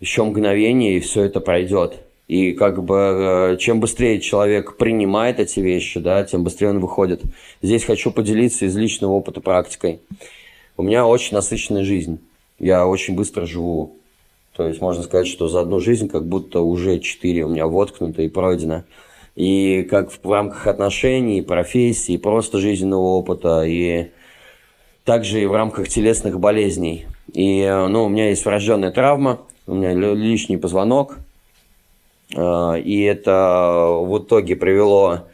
Еще 0.00 0.24
мгновение, 0.24 0.96
и 0.96 1.00
все 1.00 1.24
это 1.24 1.40
пройдет. 1.40 2.05
И 2.28 2.52
как 2.52 2.82
бы 2.82 2.96
э, 2.96 3.56
чем 3.58 3.78
быстрее 3.78 4.20
человек 4.20 4.76
принимает 4.76 5.38
эти 5.38 5.60
вещи, 5.60 6.00
да, 6.00 6.24
тем 6.24 6.42
быстрее 6.42 6.70
он 6.70 6.80
выходит. 6.80 7.22
Здесь 7.62 7.84
хочу 7.84 8.10
поделиться 8.10 8.64
из 8.64 8.76
личного 8.76 9.12
опыта 9.12 9.40
практикой. 9.40 10.00
У 10.76 10.82
меня 10.82 11.06
очень 11.06 11.34
насыщенная 11.34 11.84
жизнь. 11.84 12.18
Я 12.58 12.86
очень 12.86 13.14
быстро 13.14 13.46
живу. 13.46 13.96
То 14.56 14.66
есть 14.66 14.80
можно 14.80 15.02
сказать, 15.02 15.28
что 15.28 15.48
за 15.48 15.60
одну 15.60 15.78
жизнь 15.80 16.08
как 16.08 16.26
будто 16.26 16.62
уже 16.62 16.98
четыре 16.98 17.44
у 17.44 17.48
меня 17.48 17.66
воткнуто 17.66 18.22
и 18.22 18.28
пройдено. 18.28 18.84
И 19.36 19.82
как 19.88 20.10
в 20.10 20.32
рамках 20.32 20.66
отношений, 20.66 21.42
профессии, 21.42 22.16
просто 22.16 22.58
жизненного 22.58 23.02
опыта, 23.02 23.64
и 23.64 24.08
также 25.04 25.42
и 25.42 25.46
в 25.46 25.52
рамках 25.52 25.88
телесных 25.88 26.40
болезней. 26.40 27.06
И 27.32 27.64
ну, 27.88 28.06
у 28.06 28.08
меня 28.08 28.30
есть 28.30 28.44
врожденная 28.44 28.90
травма, 28.90 29.40
у 29.66 29.74
меня 29.74 29.92
лишний 29.92 30.56
позвонок, 30.56 31.18
и 32.30 33.02
это 33.02 33.98
в 34.02 34.18
итоге 34.18 34.56
привело 34.56 35.26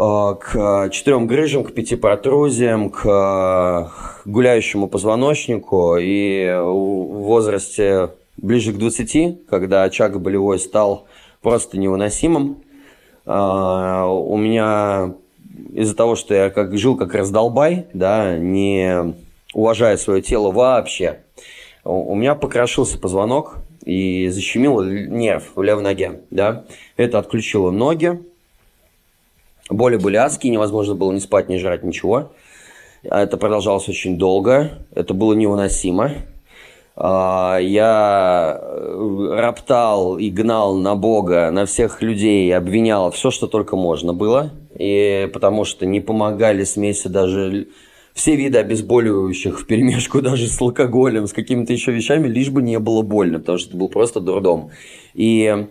а, 0.00 0.34
к 0.34 0.90
четырем 0.90 1.26
грыжам, 1.26 1.64
к 1.64 1.72
пяти 1.72 1.96
протрузиям, 1.96 2.88
к 2.88 3.90
гуляющему 4.24 4.86
позвоночнику. 4.86 5.96
И 5.98 6.46
в 6.46 7.24
возрасте 7.24 8.10
ближе 8.36 8.72
к 8.72 8.78
20, 8.78 9.46
когда 9.46 9.82
очаг 9.82 10.20
болевой 10.20 10.60
стал 10.60 11.08
просто 11.42 11.78
невыносимым, 11.78 12.62
а, 13.26 14.06
у 14.06 14.36
меня 14.36 15.14
из-за 15.72 15.96
того, 15.96 16.14
что 16.14 16.32
я 16.32 16.50
как 16.50 16.78
жил 16.78 16.96
как 16.96 17.14
раздолбай, 17.14 17.86
да, 17.92 18.38
не 18.38 19.16
уважая 19.52 19.96
свое 19.96 20.22
тело 20.22 20.52
вообще, 20.52 21.22
у 21.82 22.14
меня 22.14 22.36
покрошился 22.36 22.98
позвонок, 22.98 23.56
и 23.88 24.28
защемило 24.28 24.82
нерв 24.82 25.52
в 25.54 25.62
левой 25.62 25.82
ноге, 25.82 26.20
да. 26.30 26.66
Это 26.98 27.18
отключило 27.18 27.70
ноги, 27.70 28.20
боли 29.70 29.96
были 29.96 30.16
адские, 30.16 30.52
невозможно 30.52 30.94
было 30.94 31.10
ни 31.10 31.18
спать, 31.20 31.48
ни 31.48 31.56
жрать, 31.56 31.84
ничего. 31.84 32.32
Это 33.02 33.38
продолжалось 33.38 33.88
очень 33.88 34.18
долго, 34.18 34.72
это 34.94 35.14
было 35.14 35.32
невыносимо. 35.32 36.12
А, 36.96 37.58
я 37.62 38.60
э, 38.60 39.36
роптал 39.40 40.18
и 40.18 40.28
гнал 40.28 40.74
на 40.74 40.94
Бога, 40.94 41.50
на 41.50 41.64
всех 41.64 42.02
людей, 42.02 42.54
обвинял 42.54 43.10
все, 43.10 43.30
что 43.30 43.46
только 43.46 43.74
можно 43.74 44.12
было. 44.12 44.50
И 44.78 45.30
потому 45.32 45.64
что 45.64 45.86
не 45.86 46.00
помогали 46.00 46.64
смеси 46.64 47.08
даже 47.08 47.68
все 48.18 48.34
виды 48.34 48.58
обезболивающих 48.58 49.60
в 49.60 49.66
перемешку 49.66 50.20
даже 50.22 50.48
с 50.48 50.60
алкоголем, 50.60 51.28
с 51.28 51.32
какими-то 51.32 51.72
еще 51.72 51.92
вещами, 51.92 52.26
лишь 52.26 52.50
бы 52.50 52.62
не 52.62 52.78
было 52.80 53.02
больно, 53.02 53.38
потому 53.38 53.58
что 53.58 53.70
это 53.70 53.78
был 53.78 53.88
просто 53.88 54.18
дурдом. 54.18 54.70
И 55.14 55.68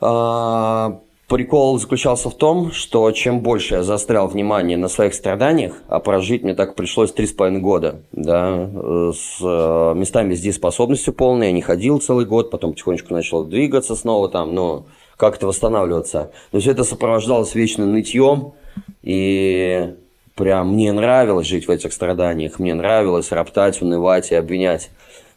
а, 0.00 1.00
прикол 1.28 1.78
заключался 1.78 2.30
в 2.30 2.34
том, 2.34 2.72
что 2.72 3.12
чем 3.12 3.40
больше 3.40 3.74
я 3.74 3.82
заострял 3.82 4.28
внимание 4.28 4.78
на 4.78 4.88
своих 4.88 5.12
страданиях, 5.12 5.74
а 5.88 6.00
прожить 6.00 6.42
мне 6.42 6.54
так 6.54 6.74
пришлось 6.74 7.12
три 7.12 7.26
с 7.26 7.32
половиной 7.32 7.60
года, 7.60 8.00
да, 8.12 8.70
с 9.12 9.38
э, 9.42 9.94
местами 9.94 10.34
с 10.34 10.40
дееспособностью 10.40 11.12
полной, 11.12 11.48
я 11.48 11.52
не 11.52 11.60
ходил 11.60 12.00
целый 12.00 12.24
год, 12.24 12.50
потом 12.50 12.72
потихонечку 12.72 13.12
начал 13.12 13.44
двигаться 13.44 13.94
снова 13.94 14.30
там, 14.30 14.54
но 14.54 14.86
как-то 15.18 15.46
восстанавливаться. 15.46 16.30
Но 16.52 16.60
все 16.60 16.70
это 16.70 16.82
сопровождалось 16.82 17.54
вечно 17.54 17.84
нытьем, 17.84 18.54
и 19.02 19.96
прям 20.36 20.74
мне 20.74 20.92
нравилось 20.92 21.46
жить 21.46 21.66
в 21.66 21.70
этих 21.70 21.92
страданиях, 21.92 22.58
мне 22.58 22.74
нравилось 22.74 23.32
роптать, 23.32 23.82
унывать 23.82 24.30
и 24.30 24.36
обвинять. 24.36 24.90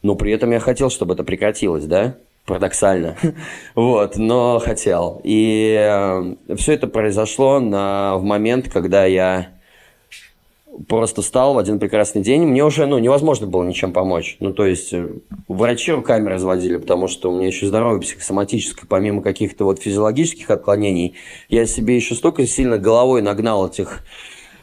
Но 0.03 0.15
при 0.15 0.31
этом 0.31 0.51
я 0.51 0.59
хотел, 0.59 0.89
чтобы 0.89 1.15
это 1.15 1.23
прекратилось, 1.23 1.85
да? 1.85 2.15
Парадоксально. 2.45 3.15
вот, 3.75 4.17
но 4.17 4.59
хотел. 4.59 5.21
И 5.23 5.75
э, 5.79 6.35
все 6.55 6.73
это 6.73 6.87
произошло 6.87 7.59
на, 7.59 8.17
в 8.17 8.23
момент, 8.23 8.69
когда 8.71 9.05
я 9.05 9.49
просто 10.87 11.21
встал 11.21 11.53
в 11.53 11.57
один 11.57 11.79
прекрасный 11.79 12.21
день, 12.21 12.43
мне 12.43 12.63
уже 12.63 12.85
ну, 12.85 12.97
невозможно 12.99 13.47
было 13.47 13.63
ничем 13.63 13.91
помочь. 13.91 14.37
Ну, 14.39 14.53
то 14.53 14.65
есть, 14.65 14.93
э, 14.93 15.07
врачи 15.47 15.91
руками 15.91 16.29
разводили, 16.29 16.77
потому 16.77 17.07
что 17.07 17.31
у 17.31 17.35
меня 17.35 17.47
еще 17.47 17.67
здоровье 17.67 18.01
психосоматическое, 18.01 18.85
помимо 18.87 19.21
каких-то 19.21 19.65
вот 19.65 19.81
физиологических 19.81 20.49
отклонений, 20.49 21.15
я 21.49 21.65
себе 21.65 21.95
еще 21.95 22.15
столько 22.15 22.45
сильно 22.47 22.77
головой 22.77 23.21
нагнал 23.21 23.67
этих 23.67 24.03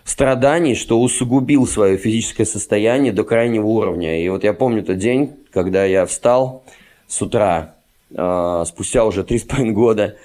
страданий, 0.06 0.76
что 0.76 1.00
усугубил 1.00 1.66
свое 1.66 1.98
физическое 1.98 2.46
состояние 2.46 3.12
до 3.12 3.24
крайнего 3.24 3.66
уровня. 3.66 4.24
И 4.24 4.28
вот 4.28 4.44
я 4.44 4.54
помню 4.54 4.82
тот 4.82 4.98
день, 4.98 5.32
когда 5.52 5.84
я 5.84 6.06
встал 6.06 6.62
с 7.08 7.20
утра, 7.20 7.74
э, 8.10 8.64
спустя 8.66 9.04
уже 9.04 9.24
три 9.24 9.38
с 9.38 9.42
половиной 9.42 9.74
года, 9.74 10.16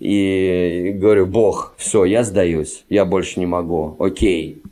и 0.00 0.92
говорю, 0.94 1.26
Бог, 1.26 1.74
все, 1.76 2.04
я 2.04 2.22
сдаюсь, 2.24 2.84
я 2.88 3.04
больше 3.04 3.40
не 3.40 3.46
могу, 3.46 3.96
окей. 3.98 4.62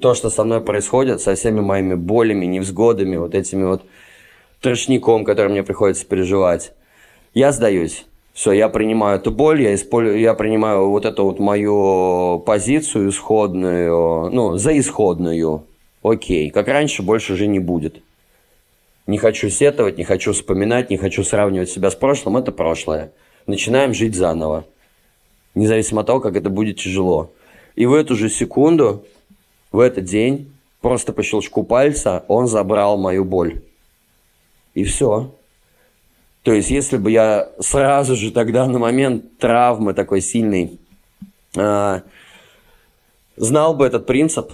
То, 0.00 0.14
что 0.14 0.30
со 0.30 0.44
мной 0.44 0.60
происходит, 0.60 1.20
со 1.20 1.34
всеми 1.34 1.60
моими 1.60 1.94
болями, 1.94 2.46
невзгодами, 2.46 3.16
вот 3.16 3.34
этими 3.34 3.64
вот 3.64 3.82
трошником, 4.60 5.24
который 5.24 5.48
мне 5.48 5.62
приходится 5.62 6.06
переживать, 6.06 6.72
я 7.34 7.52
сдаюсь. 7.52 8.06
Все, 8.34 8.50
я 8.50 8.68
принимаю 8.68 9.20
эту 9.20 9.30
боль, 9.30 9.62
я, 9.62 9.72
использую, 9.76 10.18
я 10.18 10.34
принимаю 10.34 10.90
вот 10.90 11.04
эту 11.04 11.24
вот 11.24 11.38
мою 11.38 12.42
позицию 12.44 13.08
исходную, 13.10 14.28
ну, 14.30 14.58
за 14.58 14.76
исходную. 14.76 15.64
Окей, 16.02 16.50
как 16.50 16.66
раньше 16.66 17.04
больше 17.04 17.34
уже 17.34 17.46
не 17.46 17.60
будет. 17.60 18.02
Не 19.06 19.18
хочу 19.18 19.48
сетовать, 19.50 19.98
не 19.98 20.04
хочу 20.04 20.32
вспоминать, 20.32 20.90
не 20.90 20.96
хочу 20.96 21.22
сравнивать 21.22 21.70
себя 21.70 21.92
с 21.92 21.94
прошлым, 21.94 22.36
это 22.36 22.50
прошлое. 22.50 23.12
Начинаем 23.46 23.94
жить 23.94 24.16
заново. 24.16 24.64
Независимо 25.54 26.00
от 26.00 26.08
того, 26.08 26.18
как 26.18 26.34
это 26.34 26.50
будет 26.50 26.78
тяжело. 26.78 27.30
И 27.76 27.86
в 27.86 27.94
эту 27.94 28.16
же 28.16 28.28
секунду, 28.28 29.04
в 29.70 29.78
этот 29.78 30.06
день, 30.06 30.52
просто 30.80 31.12
по 31.12 31.22
щелчку 31.22 31.62
пальца, 31.62 32.24
он 32.26 32.48
забрал 32.48 32.98
мою 32.98 33.24
боль. 33.24 33.62
И 34.74 34.82
все. 34.82 35.30
То 36.44 36.52
есть, 36.52 36.70
если 36.70 36.98
бы 36.98 37.10
я 37.10 37.48
сразу 37.58 38.16
же 38.16 38.30
тогда 38.30 38.66
на 38.66 38.78
момент 38.78 39.38
травмы 39.38 39.94
такой 39.94 40.20
сильной 40.20 40.78
э, 41.56 42.00
знал 43.36 43.74
бы 43.74 43.86
этот 43.86 44.06
принцип 44.06 44.52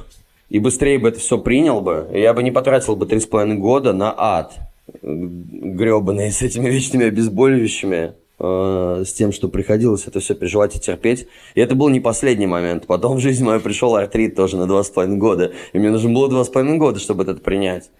и 0.48 0.60
быстрее 0.60 1.00
бы 1.00 1.08
это 1.08 1.18
все 1.18 1.36
принял 1.36 1.80
бы, 1.80 2.08
я 2.14 2.32
бы 2.32 2.44
не 2.44 2.52
потратил 2.52 2.94
бы 2.94 3.06
три 3.06 3.18
с 3.18 3.26
половиной 3.26 3.56
года 3.56 3.92
на 3.92 4.14
ад 4.16 4.56
гребаный 5.02 6.30
с 6.30 6.42
этими 6.42 6.68
вечными 6.68 7.06
обезболивающими, 7.06 8.12
э, 8.38 9.04
с 9.04 9.12
тем, 9.12 9.32
что 9.32 9.48
приходилось 9.48 10.06
это 10.06 10.20
все 10.20 10.36
переживать 10.36 10.76
и 10.76 10.80
терпеть. 10.80 11.26
И 11.56 11.60
это 11.60 11.74
был 11.74 11.88
не 11.88 11.98
последний 11.98 12.46
момент. 12.46 12.86
Потом 12.86 13.16
в 13.16 13.20
жизнь 13.20 13.44
мою 13.44 13.60
пришел 13.60 13.96
артрит 13.96 14.36
тоже 14.36 14.56
на 14.56 14.66
два 14.66 14.84
с 14.84 14.90
половиной 14.90 15.18
года. 15.18 15.52
И 15.72 15.78
мне 15.78 15.90
нужно 15.90 16.10
было 16.12 16.28
два 16.28 16.44
с 16.44 16.48
половиной 16.48 16.78
года, 16.78 17.00
чтобы 17.00 17.24
это 17.24 17.34
принять. 17.34 17.90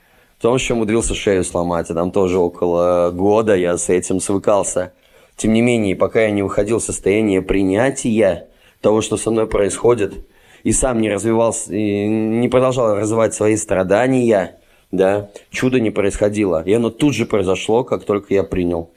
Потом 0.40 0.54
еще 0.54 0.72
умудрился 0.72 1.14
шею 1.14 1.44
сломать, 1.44 1.90
и 1.90 1.94
там 1.94 2.10
тоже 2.12 2.38
около 2.38 3.10
года 3.10 3.54
я 3.54 3.76
с 3.76 3.90
этим 3.90 4.20
свыкался. 4.20 4.94
Тем 5.36 5.52
не 5.52 5.60
менее, 5.60 5.94
пока 5.94 6.22
я 6.22 6.30
не 6.30 6.42
выходил 6.42 6.78
в 6.78 6.82
состояние 6.82 7.42
принятия 7.42 8.48
того, 8.80 9.02
что 9.02 9.18
со 9.18 9.30
мной 9.30 9.46
происходит, 9.46 10.14
и 10.62 10.72
сам 10.72 11.02
не 11.02 11.10
развивался, 11.10 11.74
и 11.74 12.08
не 12.08 12.48
продолжал 12.48 12.96
развивать 12.96 13.34
свои 13.34 13.54
страдания, 13.56 14.58
да, 14.90 15.28
чудо 15.50 15.78
не 15.78 15.90
происходило. 15.90 16.62
И 16.64 16.72
оно 16.72 16.88
тут 16.88 17.14
же 17.14 17.26
произошло, 17.26 17.84
как 17.84 18.04
только 18.04 18.32
я 18.32 18.42
принял. 18.42 18.88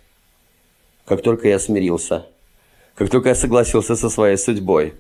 Как 1.04 1.22
только 1.22 1.50
я 1.50 1.60
смирился. 1.60 2.26
Как 2.96 3.10
только 3.10 3.30
я 3.30 3.36
согласился 3.36 3.98
со 3.98 4.10
своей 4.10 4.38
судьбой. 4.38 4.94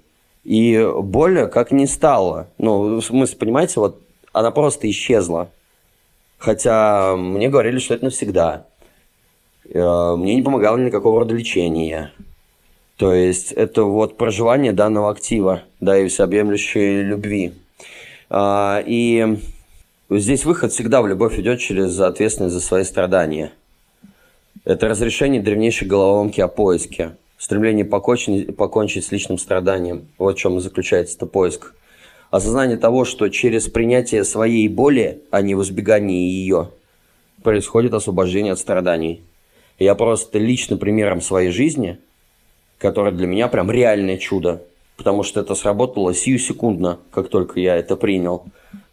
И 0.44 0.86
боль 1.04 1.48
как 1.48 1.72
не 1.72 1.88
стало. 1.88 2.50
Ну, 2.58 3.00
в 3.00 3.02
смысле, 3.02 3.38
понимаете, 3.38 3.80
вот 3.80 4.02
она 4.34 4.52
просто 4.52 4.89
исчезла. 4.89 5.50
Хотя 6.44 7.16
мне 7.16 7.48
говорили, 7.48 7.80
что 7.80 7.94
это 7.94 8.04
навсегда. 8.04 8.66
Э, 9.70 10.16
мне 10.18 10.36
не 10.36 10.41
помогало 10.41 10.76
никакого 10.76 11.22
рода 11.22 11.34
лечения. 11.34 12.12
То 12.98 13.14
есть 13.14 13.54
это 13.54 13.84
вот 13.84 14.18
проживание 14.18 14.74
данного 14.74 15.10
актива, 15.10 15.64
да, 15.80 15.98
и 15.98 16.10
всеобъемлющей 16.10 17.02
любви. 17.02 17.54
А, 18.30 18.84
и 18.86 19.38
здесь 20.10 20.44
выход 20.44 20.74
всегда 20.74 21.02
в 21.02 21.08
любовь 21.08 21.39
идет 21.39 21.62
через 21.62 21.98
ответственность 21.98 22.56
за 22.56 22.60
свои 22.60 22.84
страдания. 22.84 23.54
Это 24.66 24.89
разрешение 24.89 25.41
древнейшей 25.41 25.88
головоломки 25.88 26.41
о 26.41 26.50
поиске, 26.50 27.16
стремление 27.38 27.86
покончить, 27.86 28.54
покончить 28.58 29.06
с 29.06 29.14
личным 29.14 29.38
страданием. 29.38 30.10
Вот 30.18 30.36
в 30.36 30.39
чем 30.39 30.60
заключается 30.60 31.16
это 31.16 31.26
поиск. 31.26 31.74
Осознание 32.34 32.78
того, 32.78 33.06
что 33.06 33.30
через 33.30 33.68
принятие 33.68 34.24
своей 34.24 34.68
боли, 34.68 35.22
а 35.32 35.42
не 35.42 35.56
в 35.56 35.62
избегании 35.62 36.30
ее, 36.30 36.70
происходит 37.44 37.94
освобождение 37.94 38.54
от 38.54 38.60
страданий. 38.60 39.22
Я 39.78 39.96
просто 39.96 40.40
лично 40.40 40.78
примером 40.78 41.22
своей 41.22 41.52
жизни– 41.52 42.00
которое 42.84 43.12
для 43.14 43.28
меня 43.28 43.48
прям 43.48 43.72
реальное 43.72 44.18
чудо, 44.18 44.62
потому 44.98 45.24
что 45.24 45.40
это 45.40 45.56
сработало 45.56 46.14
сию 46.14 46.38
секундно, 46.38 47.00
как 47.12 47.30
только 47.30 47.62
я 47.62 47.78
это 47.78 47.96
принял. 47.96 48.44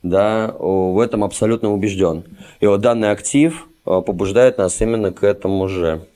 Да, 0.04 0.54
в 0.58 1.00
этом 1.00 1.24
абсолютно 1.24 1.72
убежден. 1.72 2.22
И 2.60 2.66
вот 2.66 2.80
данный 2.80 3.10
актив 3.10 3.66
э, 3.84 4.00
побуждает 4.00 4.58
нас 4.58 4.80
именно 4.80 5.12
к 5.12 5.24
этому 5.24 5.66
же. 5.68 6.06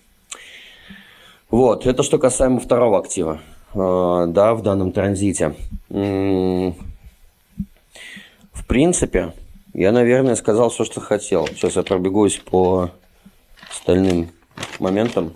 Вот, 1.50 1.84
это 1.84 2.04
что 2.04 2.18
касаемо 2.18 2.60
второго 2.60 2.98
актива, 3.00 3.40
э, 3.74 4.26
да, 4.28 4.54
в 4.54 4.62
данном 4.62 4.92
транзите. 4.92 5.54
В 8.64 8.66
принципе, 8.66 9.34
я, 9.74 9.92
наверное, 9.92 10.36
сказал 10.36 10.70
все, 10.70 10.84
что 10.84 11.02
хотел. 11.02 11.46
Сейчас 11.48 11.76
я 11.76 11.82
пробегусь 11.82 12.38
по 12.38 12.90
остальным 13.70 14.30
моментам. 14.78 15.34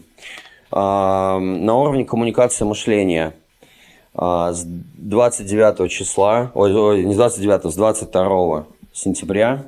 На 0.70 1.74
уровне 1.74 2.06
коммуникации 2.06 2.64
мышления. 2.64 3.34
А, 4.14 4.52
с 4.54 4.64
29 4.64 5.90
числа, 5.90 6.50
ой, 6.54 6.74
ой 6.74 7.04
не 7.04 7.12
с 7.12 7.16
29, 7.16 7.70
с 7.70 7.76
22 7.76 8.66
сентября 8.92 9.66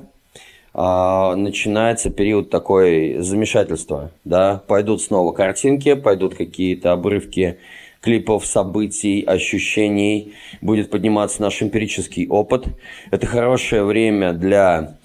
а, 0.73 1.35
начинается 1.35 2.09
период 2.09 2.49
такой 2.49 3.19
замешательства, 3.19 4.11
да, 4.25 4.61
пойдут 4.67 5.03
снова 5.03 5.31
картинки, 5.33 5.93
пойдут 5.93 6.35
какие-то 6.35 6.91
обрывки 6.91 7.59
клипов, 8.01 8.45
событий, 8.45 9.21
ощущений, 9.21 10.33
будет 10.59 10.89
подниматься 10.89 11.41
наш 11.41 11.61
эмпирический 11.61 12.27
опыт. 12.27 12.65
Это 13.11 13.27
хорошее 13.27 13.83
время 13.83 14.33
для 14.33 14.97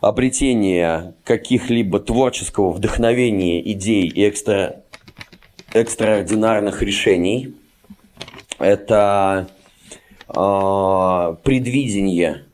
обретения 0.00 1.14
каких-либо 1.24 1.98
творческого 1.98 2.70
вдохновения, 2.70 3.60
идей 3.72 4.06
и 4.08 4.28
экстра 4.28 4.82
экстраординарных 5.72 6.82
решений. 6.82 7.54
Это 8.58 9.48
э, 10.28 11.36
предвидение. 11.42 12.44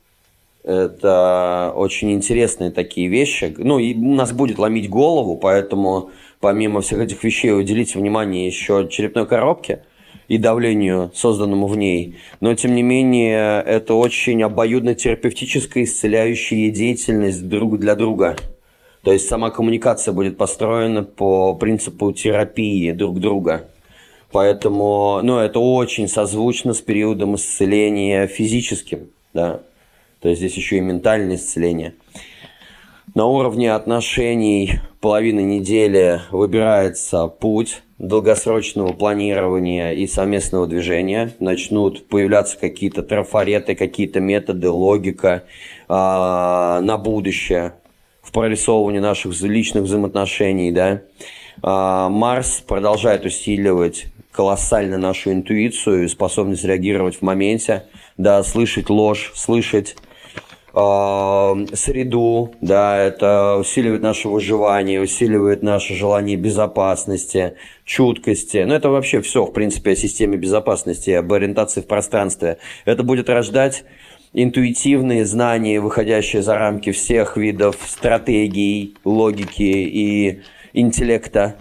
Это 0.64 1.72
очень 1.74 2.12
интересные 2.12 2.70
такие 2.70 3.08
вещи. 3.08 3.54
Ну, 3.58 3.78
и 3.78 3.94
у 3.94 4.14
нас 4.14 4.32
будет 4.32 4.58
ломить 4.58 4.88
голову, 4.88 5.36
поэтому 5.36 6.10
помимо 6.42 6.82
всех 6.82 6.98
этих 6.98 7.24
вещей 7.24 7.52
уделите 7.52 7.98
внимание 7.98 8.46
еще 8.46 8.86
черепной 8.90 9.26
коробке 9.26 9.84
и 10.28 10.36
давлению, 10.36 11.10
созданному 11.14 11.66
в 11.66 11.78
ней. 11.78 12.16
Но, 12.40 12.54
тем 12.54 12.74
не 12.74 12.82
менее, 12.82 13.62
это 13.62 13.94
очень 13.94 14.42
обоюдно-терапевтическая, 14.42 15.84
исцеляющая 15.84 16.70
деятельность 16.70 17.48
друг 17.48 17.78
для 17.78 17.94
друга– 17.94 18.36
то 19.02 19.12
есть 19.12 19.28
сама 19.28 19.50
коммуникация 19.50 20.12
будет 20.12 20.36
построена 20.36 21.02
по 21.02 21.54
принципу 21.54 22.12
терапии 22.12 22.92
друг 22.92 23.18
друга. 23.18 23.68
Поэтому, 24.30 25.20
ну, 25.22 25.38
это 25.38 25.58
очень 25.58 26.08
созвучно 26.08 26.72
с 26.72 26.80
периодом 26.80 27.34
исцеления 27.34 28.26
физическим, 28.26 29.10
да. 29.34 29.60
То 30.20 30.28
есть 30.28 30.40
здесь 30.40 30.54
еще 30.54 30.78
и 30.78 30.80
ментальное 30.80 31.36
исцеление. 31.36 31.94
На 33.14 33.26
уровне 33.26 33.72
отношений 33.72 34.80
половины 35.00 35.40
недели 35.40 36.20
выбирается 36.30 37.26
путь 37.26 37.82
долгосрочного 37.98 38.92
планирования 38.92 39.92
и 39.92 40.06
совместного 40.06 40.66
движения. 40.66 41.34
Начнут 41.38 42.08
появляться 42.08 42.56
какие-то 42.58 43.02
трафареты, 43.02 43.74
какие-то 43.74 44.20
методы, 44.20 44.70
логика 44.70 45.44
э, 45.88 45.92
на 45.92 46.96
будущее 46.96 47.74
в 48.22 48.32
прорисовывании 48.32 49.00
наших 49.00 49.38
личных 49.42 49.84
взаимоотношений, 49.84 50.72
да. 50.72 51.02
А, 51.62 52.08
Марс 52.08 52.60
продолжает 52.66 53.26
усиливать 53.26 54.06
колоссально 54.30 54.96
нашу 54.96 55.32
интуицию 55.32 56.04
и 56.04 56.08
способность 56.08 56.64
реагировать 56.64 57.16
в 57.16 57.22
моменте, 57.22 57.84
да, 58.16 58.42
слышать 58.42 58.88
ложь, 58.88 59.32
слышать 59.34 59.96
э, 59.96 60.01
среду, 60.72 62.54
да, 62.62 62.98
это 62.98 63.56
усиливает 63.58 64.00
наше 64.00 64.28
выживание, 64.28 65.02
усиливает 65.02 65.62
наше 65.62 65.94
желание 65.94 66.36
безопасности, 66.36 67.54
чуткости. 67.84 68.64
Ну, 68.66 68.72
это 68.72 68.88
вообще 68.88 69.20
все, 69.20 69.44
в 69.44 69.52
принципе, 69.52 69.90
о 69.90 69.96
системе 69.96 70.38
безопасности, 70.38 71.10
об 71.10 71.30
ориентации 71.32 71.82
в 71.82 71.86
пространстве. 71.86 72.56
Это 72.86 73.02
будет 73.02 73.28
рождать 73.28 73.84
интуитивные 74.32 75.26
знания, 75.26 75.78
выходящие 75.78 76.40
за 76.40 76.56
рамки 76.56 76.90
всех 76.92 77.36
видов 77.36 77.76
стратегий, 77.86 78.96
логики 79.04 79.62
и 79.62 80.40
интеллекта. 80.72 81.56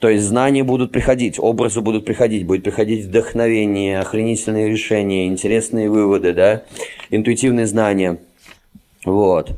То 0.00 0.08
есть 0.08 0.24
знания 0.24 0.62
будут 0.62 0.92
приходить, 0.92 1.38
образы 1.38 1.80
будут 1.80 2.04
приходить, 2.04 2.46
будет 2.46 2.62
приходить 2.62 3.06
вдохновение, 3.06 3.98
охренительные 3.98 4.68
решения, 4.68 5.26
интересные 5.26 5.90
выводы, 5.90 6.32
да, 6.32 6.62
интуитивные 7.10 7.66
знания. 7.66 8.18
Вот. 9.08 9.52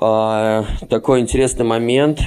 А, 0.00 0.64
такой 0.88 1.20
интересный 1.20 1.64
момент. 1.64 2.20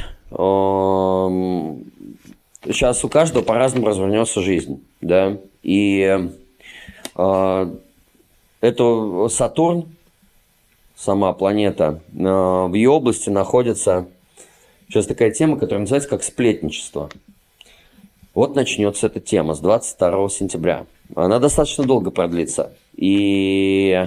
сейчас 2.66 3.04
у 3.04 3.10
каждого 3.10 3.44
по-разному 3.44 3.88
развернется 3.88 4.42
жизнь, 4.42 4.84
да, 5.02 5.38
и 5.64 6.30
а, 7.16 7.74
это 8.62 9.28
Сатурн, 9.30 9.86
сама 10.96 11.34
планета, 11.34 12.02
э, 12.12 12.18
в 12.18 12.74
ее 12.74 12.90
области 12.90 13.30
находится 13.30 14.08
сейчас 14.88 15.06
такая 15.06 15.32
тема, 15.32 15.58
которая 15.58 15.82
называется 15.82 16.10
как 16.10 16.24
сплетничество. 16.24 17.10
Вот 18.34 18.56
начнется 18.56 19.08
эта 19.08 19.20
тема 19.20 19.54
с 19.54 19.60
22 19.60 20.30
сентября. 20.30 20.86
Она 21.16 21.40
достаточно 21.40 21.86
долго 21.86 22.12
продлится. 22.12 22.74
И, 22.96 24.06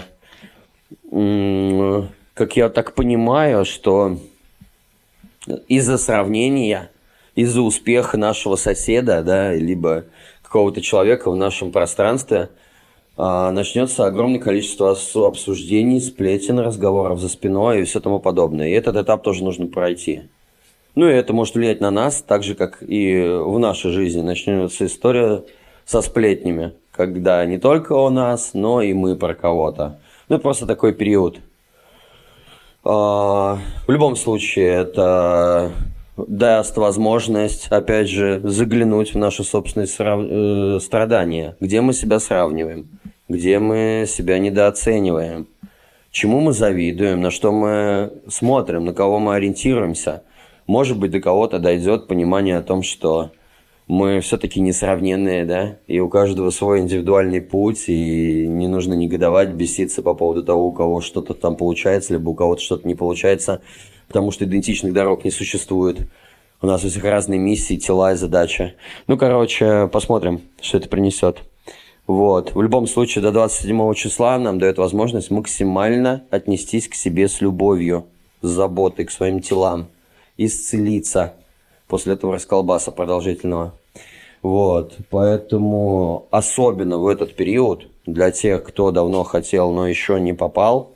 как 1.11 2.57
я 2.57 2.69
так 2.69 2.95
понимаю, 2.95 3.65
что 3.65 4.19
из-за 5.69 5.99
сравнения, 5.99 6.91
из-за 7.35 7.63
успеха 7.63 8.17
нашего 8.17 8.57
соседа, 8.57 9.23
да, 9.23 9.55
либо 9.55 10.05
какого-то 10.43 10.81
человека 10.81 11.31
в 11.31 11.37
нашем 11.37 11.73
пространстве– 11.73 12.51
а, 13.23 13.51
начнется 13.51 14.07
огромное 14.07 14.41
количество 14.41 14.97
обсуждений, 15.27 16.01
сплетен, 16.01 16.59
разговоров 16.59 17.21
за 17.21 17.29
спиной 17.29 17.81
и 17.81 17.85
все 17.85 18.01
тому 18.01 18.19
подобное. 18.19 18.69
И 18.69 18.73
этот 18.73 18.97
этап 18.97 19.23
тоже 19.23 19.45
нужно 19.45 19.67
пройти. 19.67 20.23
Ну 20.95 21.07
и 21.07 21.13
это 21.13 21.35
может 21.35 21.55
влиять 21.55 21.83
на 21.83 21.91
нас, 21.91 22.25
так 22.27 22.43
же, 22.43 22.55
как 22.55 22.79
и 22.81 23.21
в 23.23 23.59
нашей 23.59 23.91
жизни 23.91 24.23
начнется 24.23 24.87
история 24.87 25.43
со 25.85 26.01
сплетнями, 26.01 26.73
когда 26.93 27.45
не 27.45 27.59
только 27.59 27.93
о 27.93 28.09
нас, 28.09 28.53
но 28.55 28.81
и 28.81 28.95
мы 28.95 29.17
про 29.17 29.35
кого-то. 29.35 29.99
Ну, 30.31 30.39
просто 30.39 30.65
такой 30.65 30.93
период. 30.93 31.41
А, 32.85 33.59
в 33.85 33.91
любом 33.91 34.15
случае, 34.15 34.69
это 34.69 35.73
даст 36.17 36.77
возможность, 36.77 37.67
опять 37.67 38.09
же, 38.09 38.41
заглянуть 38.45 39.13
в 39.13 39.19
наши 39.19 39.43
собственные 39.43 39.89
э, 39.89 40.79
страдания, 40.81 41.57
где 41.59 41.81
мы 41.81 41.93
себя 41.93 42.21
сравниваем? 42.21 42.87
Где 43.29 43.59
мы 43.59 44.05
себя 44.07 44.39
недооцениваем, 44.39 45.49
чему 46.13 46.39
мы 46.39 46.53
завидуем, 46.53 47.21
на 47.21 47.33
что 47.33 47.51
мы 47.51 48.13
смотрим, 48.29 48.85
на 48.85 48.95
кого 48.95 49.19
мы 49.19 49.35
ориентируемся. 49.35 50.23
Может 50.69 50.97
быть, 50.97 51.11
до 51.11 51.21
кого-то 51.21 51.59
дойдет 51.59 52.07
понимание 52.07 52.59
о 52.59 52.63
том, 52.63 52.85
что 52.85 53.33
мы 53.91 54.21
все-таки 54.21 54.61
несравненные, 54.61 55.45
да, 55.45 55.77
и 55.89 55.99
у 55.99 56.09
каждого 56.09 56.51
свой 56.51 56.79
индивидуальный 56.79 57.41
путь, 57.41 57.89
и 57.89 58.47
не 58.47 58.69
нужно 58.69 58.95
негодовать, 58.95 59.49
беситься 59.51 60.01
по 60.01 60.15
поводу 60.15 60.45
того, 60.45 60.69
у 60.69 60.73
кого 60.73 61.01
что-то 61.01 61.35
там 61.35 61.57
получается, 61.57 62.13
либо 62.13 62.31
у 62.31 62.35
кого-то 62.35 62.63
что-то 62.63 62.87
не 62.87 62.95
получается, 62.95 63.63
потому 64.07 64.31
что 64.31 64.45
идентичных 64.45 64.93
дорог 64.93 65.25
не 65.25 65.33
существует. 65.33 66.09
У 66.63 66.69
нас 66.69 66.85
у 66.85 66.89
всех 66.89 67.03
разные 67.03 67.41
миссии, 67.41 67.75
тела 67.75 68.13
и 68.13 68.17
задачи. 68.17 68.75
Ну, 69.09 69.19
короче, 69.19 69.89
посмотрим, 69.93 70.43
что 70.61 70.79
это 70.79 70.89
принесет. 70.89 71.39
Вот. 72.07 72.55
В 72.55 72.63
любом 72.63 72.87
случае, 72.87 73.23
до 73.23 73.33
27 73.33 73.95
числа 73.95 74.39
нам 74.39 74.61
дает 74.61 74.79
возможность 74.79 75.33
максимально 75.33 76.23
отнестись 76.31 76.87
к 76.87 76.95
себе 76.95 77.27
с 77.27 77.41
любовью, 77.41 78.07
с 78.41 78.49
заботой 78.49 79.07
к 79.07 79.11
своим 79.11 79.41
телам, 79.41 79.89
исцелиться 80.37 81.35
после 81.89 82.13
этого 82.13 82.35
расколбаса 82.35 82.93
продолжительного. 82.93 83.75
Вот. 84.43 84.97
Поэтому 85.11 86.27
особенно 86.31 86.99
в 86.99 87.07
этот 87.07 87.35
период 87.35 87.87
для 88.07 88.31
тех, 88.31 88.65
кто 88.65 88.91
давно 88.91 89.25
хотел, 89.25 89.71
но 89.73 89.87
еще 89.87 90.21
не 90.21 90.33
попал 90.33 90.93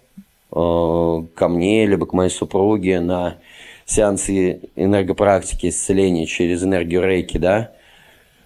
э, 0.51 1.23
ко 1.35 1.49
мне, 1.49 1.87
либо 1.87 2.07
к 2.07 2.13
моей 2.13 2.31
супруге 2.31 3.01
на 3.01 3.39
сеансы 3.87 4.61
энергопрактики 4.77 5.69
исцеления 5.69 6.27
через 6.27 6.63
энергию 6.63 7.03
рейки, 7.03 7.37
да, 7.37 7.73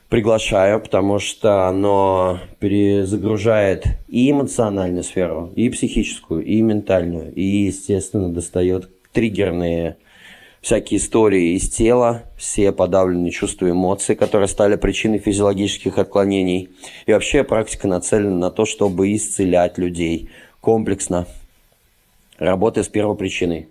приглашаю, 0.08 0.80
потому 0.80 1.18
что 1.18 1.68
оно 1.68 2.40
перезагружает 2.58 3.84
и 4.08 4.30
эмоциональную 4.30 5.04
сферу, 5.04 5.52
и 5.54 5.68
психическую, 5.68 6.44
и 6.44 6.60
ментальную, 6.60 7.32
и, 7.34 7.42
естественно, 7.42 8.32
достает 8.32 8.88
триггерные 9.12 9.96
всякие 10.60 10.98
истории 10.98 11.56
из 11.56 11.68
тела, 11.68 12.24
все 12.36 12.72
подавленные 12.72 13.30
чувства 13.30 13.66
и 13.66 13.70
эмоции, 13.70 14.14
которые 14.14 14.48
стали 14.48 14.76
причиной 14.76 15.18
физиологических 15.18 15.98
отклонений. 15.98 16.70
И 17.06 17.12
вообще 17.12 17.44
практика 17.44 17.88
нацелена 17.88 18.36
на 18.36 18.50
то, 18.50 18.64
чтобы 18.64 19.14
исцелять 19.14 19.78
людей 19.78 20.30
комплексно, 20.60 21.26
работая 22.38 22.84
с 22.84 22.88
первой 22.88 23.16
причиной. 23.16 23.68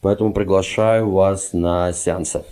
Поэтому 0.00 0.32
приглашаю 0.32 1.10
вас 1.10 1.52
на 1.52 1.92
сеансы. 1.92 2.44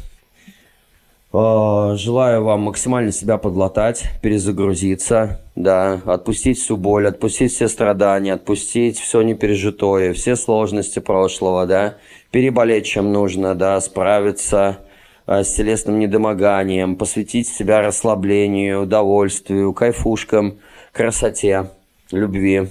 А, 1.32 1.94
желаю 1.96 2.44
вам 2.44 2.62
максимально 2.62 3.12
себя 3.12 3.36
подлатать, 3.36 4.04
перезагрузиться, 4.22 5.40
да, 5.54 6.00
отпустить 6.06 6.58
всю 6.58 6.76
боль, 6.76 7.06
отпустить 7.06 7.52
все 7.52 7.68
страдания, 7.68 8.32
отпустить 8.32 8.98
все 8.98 9.22
непережитое, 9.22 10.12
все 10.14 10.34
сложности 10.34 10.98
прошлого, 10.98 11.66
да, 11.66 11.96
переболеть 12.36 12.84
чем 12.84 13.14
нужно, 13.14 13.54
да, 13.54 13.80
справиться 13.80 14.80
а, 15.24 15.42
с 15.42 15.54
телесным 15.54 15.98
недомоганием, 15.98 16.96
посвятить 16.96 17.48
себя 17.48 17.80
расслаблению, 17.80 18.82
удовольствию, 18.82 19.72
кайфушкам, 19.72 20.58
красоте, 20.92 21.70
любви. 22.12 22.68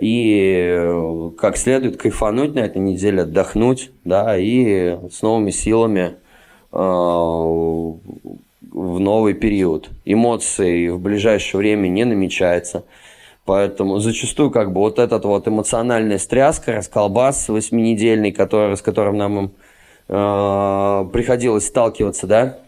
И 0.00 1.30
как 1.38 1.56
следует 1.56 1.98
кайфануть 1.98 2.56
на 2.56 2.58
этой 2.58 2.78
неделе, 2.78 3.22
отдохнуть, 3.22 3.92
да, 4.04 4.36
и 4.36 4.98
с 5.08 5.22
новыми 5.22 5.52
силами– 5.52 6.16
а, 6.72 6.88
в 8.72 9.00
новый 9.00 9.34
период. 9.34 9.90
Эмоций 10.04 10.88
в 10.88 11.00
ближайшее 11.00 11.58
время 11.58 11.86
не 11.86 12.04
намечается. 12.04 12.84
Поэтому 13.50 13.98
зачастую 13.98 14.52
как 14.52 14.72
бы 14.72 14.78
вот 14.78 15.00
этот 15.00 15.24
вот 15.24 15.48
эмоциональная 15.48 16.18
стряска, 16.18 16.74
расколбас 16.74 17.48
восьминедельный, 17.48 18.30
который, 18.30 18.76
с 18.76 18.80
которым 18.80 19.16
нам 19.16 19.50
э, 20.06 21.08
приходилось 21.12 21.66
сталкиваться, 21.66 22.28
да, 22.28 22.58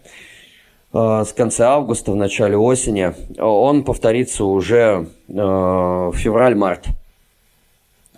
э, 0.91 1.23
с 1.25 1.31
конца 1.31 1.71
августа, 1.71 2.11
в 2.11 2.17
начале 2.17 2.57
осени, 2.57 3.13
он 3.39 3.85
повторится 3.85 4.43
уже 4.43 5.07
э, 5.29 5.31
в 5.31 6.15
февраль-март. 6.17 6.87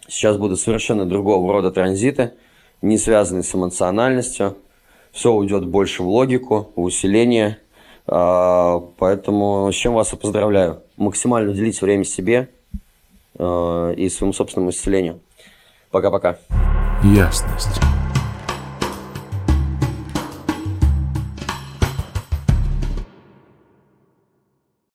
Сейчас 0.08 0.38
будут 0.38 0.60
совершенно 0.60 1.06
другого 1.06 1.54
рода 1.54 1.70
транзиты, 1.70 2.32
не 2.82 2.98
связанные 2.98 3.44
с 3.44 3.54
эмоциональностью 3.54 4.56
все 5.12 5.32
уйдет 5.32 5.68
больше 5.68 6.02
в 6.02 6.08
логику, 6.08 6.72
в 6.76 6.82
усиление. 6.82 7.60
А, 8.08 8.80
поэтому 8.98 9.72
с 9.72 9.76
чем 9.76 9.94
вас 9.94 10.14
и 10.14 10.18
поздравляю. 10.18 10.82
Максимально 10.98 11.52
уделить 11.52 11.80
время 11.80 12.06
себе 12.06 12.50
и 13.38 14.10
своему 14.10 14.34
собственному 14.34 14.72
исцелению. 14.72 15.22
Пока-пока. 15.92 16.38
Ясность. 17.04 17.80